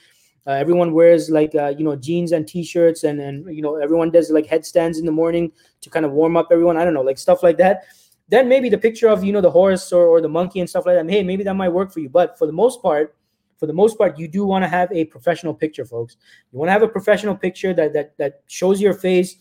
[0.47, 4.11] uh, everyone wears like uh, you know jeans and t-shirts, and and you know everyone
[4.11, 6.77] does like headstands in the morning to kind of warm up everyone.
[6.77, 7.85] I don't know, like stuff like that.
[8.29, 10.87] Then maybe the picture of you know the horse or, or the monkey and stuff
[10.87, 11.09] like that.
[11.11, 12.09] Hey, maybe that might work for you.
[12.09, 13.15] But for the most part,
[13.59, 16.17] for the most part, you do want to have a professional picture, folks.
[16.53, 19.37] You want to have a professional picture that that that shows your face,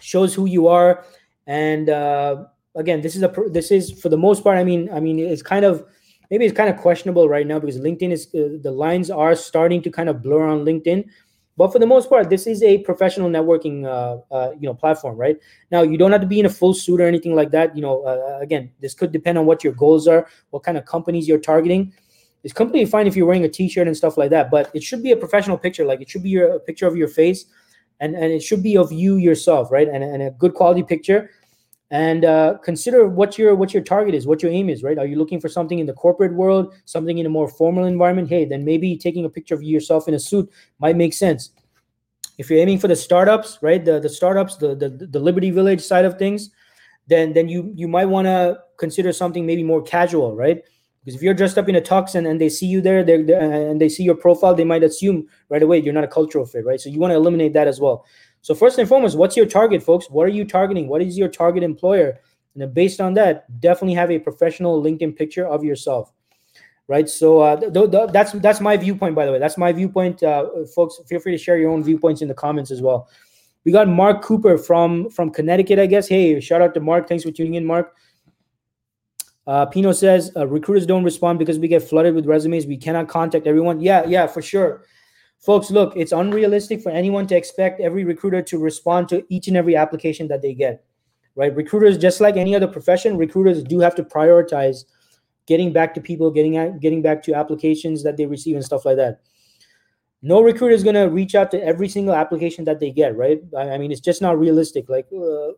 [0.00, 1.04] shows who you are,
[1.46, 2.44] and uh,
[2.76, 4.58] again, this is a this is for the most part.
[4.58, 5.86] I mean, I mean, it's kind of
[6.30, 9.82] maybe it's kind of questionable right now because LinkedIn is uh, the lines are starting
[9.82, 11.04] to kind of blur on LinkedIn.
[11.56, 15.16] But for the most part, this is a professional networking, uh, uh, you know, platform,
[15.16, 15.36] right?
[15.72, 17.74] Now, you don't have to be in a full suit or anything like that.
[17.74, 20.84] You know, uh, again, this could depend on what your goals are, what kind of
[20.84, 21.92] companies you're targeting.
[22.44, 25.02] It's completely fine if you're wearing a T-shirt and stuff like that, but it should
[25.02, 25.84] be a professional picture.
[25.84, 27.46] Like it should be your, a picture of your face,
[27.98, 29.88] and and it should be of you yourself, right?
[29.88, 31.30] And and a good quality picture
[31.90, 34.98] and uh, consider what your what your target is what your aim is right?
[34.98, 38.28] Are you looking for something in the corporate world something in a more formal environment?
[38.28, 41.50] Hey then maybe taking a picture of yourself in a suit might make sense.
[42.36, 45.80] If you're aiming for the startups right the, the startups the, the the liberty village
[45.80, 46.50] side of things
[47.06, 50.62] then then you you might want to consider something maybe more casual right?
[51.04, 53.22] Because if you're dressed up in a tux and, and they see you there they're,
[53.22, 56.44] they're, and they see your profile they might assume right away you're not a cultural
[56.44, 56.80] fit right?
[56.82, 58.04] So you want to eliminate that as well
[58.48, 60.08] so first and foremost, what's your target, folks?
[60.08, 60.88] What are you targeting?
[60.88, 62.18] What is your target employer?
[62.54, 66.14] And then based on that, definitely have a professional LinkedIn picture of yourself,
[66.86, 67.06] right?
[67.06, 69.38] So uh, th- th- that's that's my viewpoint, by the way.
[69.38, 70.98] That's my viewpoint, uh, folks.
[71.06, 73.10] Feel free to share your own viewpoints in the comments as well.
[73.66, 76.08] We got Mark Cooper from from Connecticut, I guess.
[76.08, 77.06] Hey, shout out to Mark.
[77.06, 77.94] Thanks for tuning in, Mark.
[79.46, 82.64] Uh, Pino says uh, recruiters don't respond because we get flooded with resumes.
[82.64, 83.82] We cannot contact everyone.
[83.82, 84.86] Yeah, yeah, for sure.
[85.40, 89.56] Folks, look, it's unrealistic for anyone to expect every recruiter to respond to each and
[89.56, 90.84] every application that they get,
[91.36, 91.54] right?
[91.54, 94.84] Recruiters, just like any other profession, recruiters do have to prioritize
[95.46, 98.84] getting back to people, getting at, getting back to applications that they receive and stuff
[98.84, 99.20] like that.
[100.22, 103.40] No recruiter is gonna reach out to every single application that they get, right?
[103.56, 104.88] I, mean, it's just not realistic.
[104.88, 105.50] Like, uh,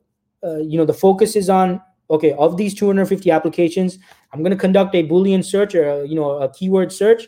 [0.46, 3.98] uh, you know, the focus is on okay, of these 250 applications,
[4.32, 7.26] I'm gonna conduct a Boolean search or you know a keyword search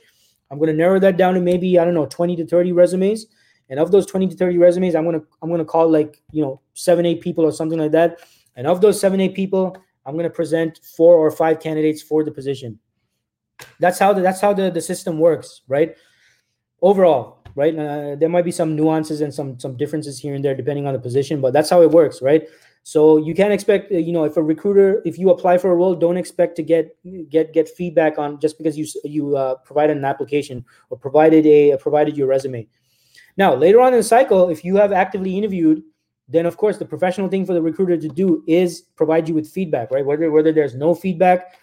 [0.53, 3.27] I'm going to narrow that down to maybe I don't know 20 to 30 resumes.
[3.71, 6.61] And of those 20 to 30 resumes, I'm gonna I'm gonna call like you know
[6.75, 8.21] seven eight people or something like that.
[8.55, 9.75] And of those seven eight people,
[10.05, 12.79] I'm gonna present four or five candidates for the position.
[13.81, 15.97] That's how the, that's how the, the system works, right?
[16.83, 17.75] Overall, right?
[17.75, 20.93] Uh, there might be some nuances and some some differences here and there depending on
[20.93, 22.47] the position, but that's how it works, right?
[22.85, 25.75] So you can't expect, uh, you know, if a recruiter, if you apply for a
[25.75, 26.97] role, don't expect to get
[27.29, 31.77] get get feedback on just because you you uh, provided an application or provided a
[31.77, 32.67] provided your resume.
[33.37, 35.83] Now later on in the cycle, if you have actively interviewed,
[36.29, 39.49] then of course the professional thing for the recruiter to do is provide you with
[39.49, 40.05] feedback, right?
[40.05, 41.55] Whether whether there's no feedback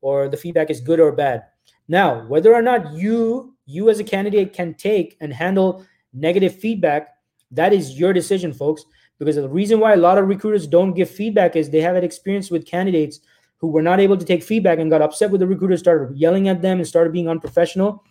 [0.00, 1.44] or the feedback is good or bad.
[1.86, 7.10] Now whether or not you you as a candidate can take and handle negative feedback,
[7.52, 8.84] that is your decision, folks
[9.24, 12.04] because the reason why a lot of recruiters don't give feedback is they have an
[12.04, 13.20] experience with candidates
[13.56, 16.48] who were not able to take feedback and got upset with the recruiter, started yelling
[16.48, 18.04] at them and started being unprofessional.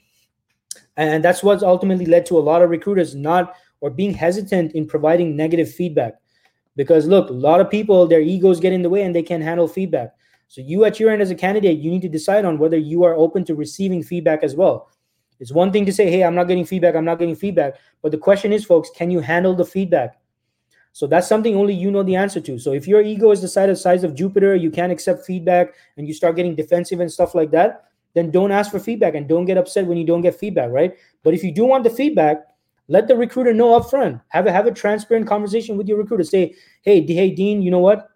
[0.98, 4.88] And that's what's ultimately led to a lot of recruiters not or being hesitant in
[4.88, 6.16] providing negative feedback.
[6.76, 9.44] Because look, a lot of people, their egos get in the way and they can't
[9.44, 10.16] handle feedback.
[10.48, 13.04] So you at your end as a candidate, you need to decide on whether you
[13.04, 14.90] are open to receiving feedback as well.
[15.40, 17.76] It's one thing to say, hey, I'm not getting feedback, I'm not getting feedback.
[18.02, 20.16] But the question is, folks, can you handle the feedback?
[20.94, 22.60] So that's something only you know the answer to.
[22.60, 25.74] So if your ego is the size, of, size of Jupiter, you can't accept feedback,
[25.98, 29.28] and you start getting defensive and stuff like that, then don't ask for feedback and
[29.28, 30.96] don't get upset when you don't get feedback, right?
[31.24, 32.44] But if you do want the feedback,
[32.88, 34.22] let the recruiter know upfront.
[34.28, 36.24] Have a have a transparent conversation with your recruiter.
[36.24, 38.10] Say, hey, hey, Dean, you know what?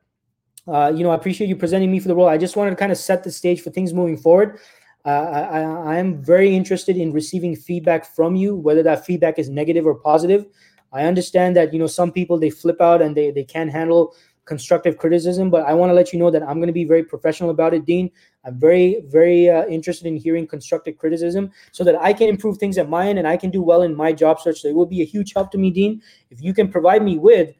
[0.67, 2.27] Uh, you know, I appreciate you presenting me for the role.
[2.27, 4.59] I just wanted to kind of set the stage for things moving forward.
[5.05, 5.61] Uh, I,
[5.93, 9.95] I am very interested in receiving feedback from you, whether that feedback is negative or
[9.95, 10.45] positive.
[10.93, 14.15] I understand that you know some people they flip out and they they can't handle
[14.45, 17.03] constructive criticism, but I want to let you know that I'm going to be very
[17.03, 18.09] professional about it, Dean.
[18.45, 22.77] I'm very very uh, interested in hearing constructive criticism so that I can improve things
[22.77, 24.61] at my end and I can do well in my job search.
[24.61, 27.17] So it will be a huge help to me, Dean, if you can provide me
[27.17, 27.53] with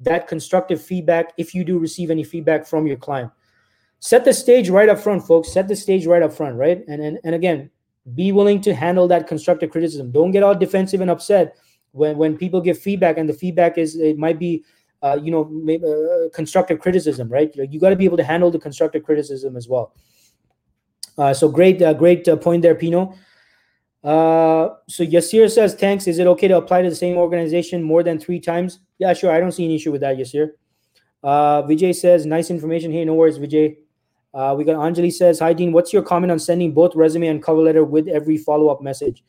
[0.00, 3.30] that constructive feedback if you do receive any feedback from your client.
[3.98, 5.52] Set the stage right up front, folks.
[5.52, 6.82] Set the stage right up front, right?
[6.88, 7.70] And and, and again,
[8.14, 10.10] be willing to handle that constructive criticism.
[10.10, 11.56] Don't get all defensive and upset
[11.92, 14.64] when when people give feedback and the feedback is it might be
[15.02, 17.54] uh, you know maybe, uh, constructive criticism right?
[17.56, 19.94] You, you got to be able to handle the constructive criticism as well.
[21.18, 23.14] Uh, so great uh, great uh, point there pino.
[24.02, 26.06] Uh, so yasir says thanks.
[26.06, 28.80] Is it okay to apply to the same organization more than three times?
[28.98, 29.30] Yeah sure.
[29.32, 30.50] I don't see an issue with that yasir.
[31.24, 33.76] Vijay says nice information hey no worries vijay.
[34.56, 35.72] We got anjali says hi dean.
[35.72, 39.22] What's your comment on sending both resume and cover letter with every follow-up message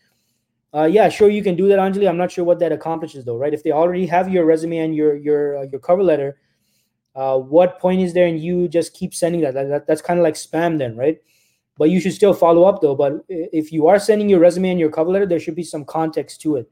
[0.74, 2.08] uh, yeah, sure, you can do that, Anjali.
[2.08, 3.54] I'm not sure what that accomplishes, though, right?
[3.54, 6.38] If they already have your resume and your your uh, your cover letter,
[7.16, 9.54] uh, what point is there in you just keep sending that?
[9.54, 11.20] that, that that's kind of like spam, then, right?
[11.78, 12.96] But you should still follow up, though.
[12.96, 15.84] But if you are sending your resume and your cover letter, there should be some
[15.84, 16.70] context to it.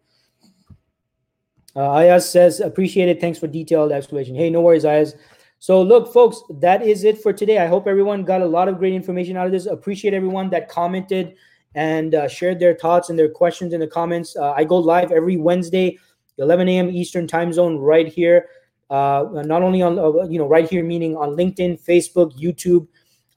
[1.76, 3.22] Uh, Ayaz says, appreciate it.
[3.22, 4.36] Thanks for detailed explanation.
[4.36, 5.16] Hey, no worries, Ayaz.
[5.60, 7.58] So, look, folks, that is it for today.
[7.58, 9.66] I hope everyone got a lot of great information out of this.
[9.66, 11.36] Appreciate everyone that commented
[11.76, 14.36] and uh, shared their thoughts and their questions in the comments.
[14.36, 15.98] Uh, I go live every Wednesday,
[16.38, 16.90] 11 a.m.
[16.90, 18.50] Eastern time zone, right here.
[18.90, 22.88] Uh, not only on uh, you know right here, meaning on LinkedIn, Facebook, YouTube,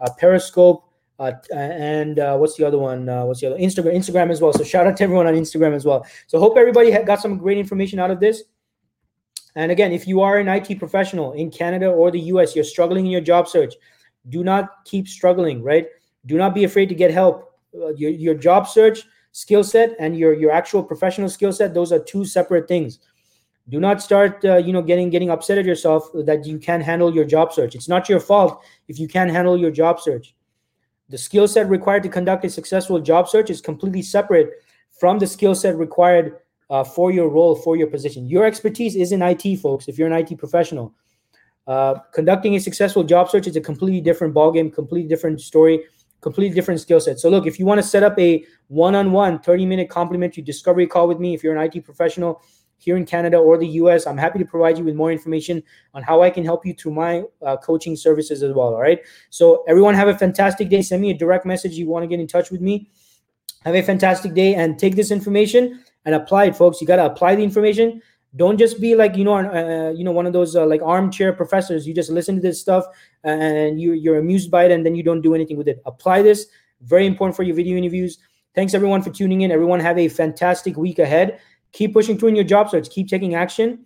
[0.00, 3.06] uh, Periscope, uh, and what's the other one?
[3.26, 3.94] what's the other Instagram?
[3.94, 4.52] Instagram as well.
[4.52, 6.06] So shout out to everyone on Instagram as well.
[6.26, 8.44] So hope everybody got some great information out of this.
[9.54, 13.04] And again, if you are an IT professional in Canada or the US, you're struggling
[13.04, 13.74] in your job search,
[14.30, 15.86] do not keep struggling, right?
[16.24, 20.34] Do not be afraid to get help your, your job search skill set and your
[20.34, 22.98] your actual professional skill set those are two separate things.
[23.68, 27.14] Do not start uh, you know getting getting upset at yourself that you can't handle
[27.14, 27.74] your job search.
[27.74, 30.34] It's not your fault if you can't handle your job search.
[31.08, 34.50] The skill set required to conduct a successful job search is completely separate
[34.98, 36.38] from the skill set required
[36.70, 38.26] uh, for your role for your position.
[38.26, 40.94] Your expertise is in it folks if you're an IT professional.
[41.66, 45.84] Uh, conducting a successful job search is a completely different ballgame completely different story
[46.22, 47.20] completely different skill set.
[47.20, 51.20] So look, if you want to set up a one-on-one 30-minute complimentary discovery call with
[51.20, 52.40] me, if you're an IT professional,
[52.82, 55.62] here in Canada or the US, I'm happy to provide you with more information
[55.94, 58.74] on how I can help you through my uh, coaching services as well.
[58.74, 58.98] All right.
[59.30, 60.82] So, everyone, have a fantastic day.
[60.82, 61.72] Send me a direct message.
[61.72, 62.90] If you want to get in touch with me.
[63.64, 66.80] Have a fantastic day and take this information and apply it, folks.
[66.80, 68.02] You got to apply the information.
[68.34, 71.32] Don't just be like you know, uh, you know, one of those uh, like armchair
[71.32, 71.86] professors.
[71.86, 72.84] You just listen to this stuff
[73.24, 75.82] and you you're amused by it, and then you don't do anything with it.
[75.84, 76.46] Apply this.
[76.80, 78.18] Very important for your video interviews.
[78.54, 79.50] Thanks everyone for tuning in.
[79.50, 81.40] Everyone have a fantastic week ahead.
[81.72, 82.88] Keep pushing through in your job search.
[82.90, 83.84] Keep taking action,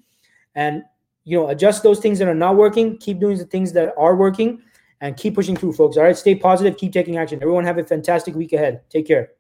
[0.55, 0.85] and
[1.25, 2.99] you know, adjust those things that are not working.
[2.99, 4.63] Keep doing the things that are working,
[5.01, 5.97] and keep pushing through, folks.
[5.97, 6.77] All right, stay positive.
[6.77, 7.41] Keep taking action.
[7.43, 8.83] Everyone have a fantastic week ahead.
[8.91, 9.31] Take care.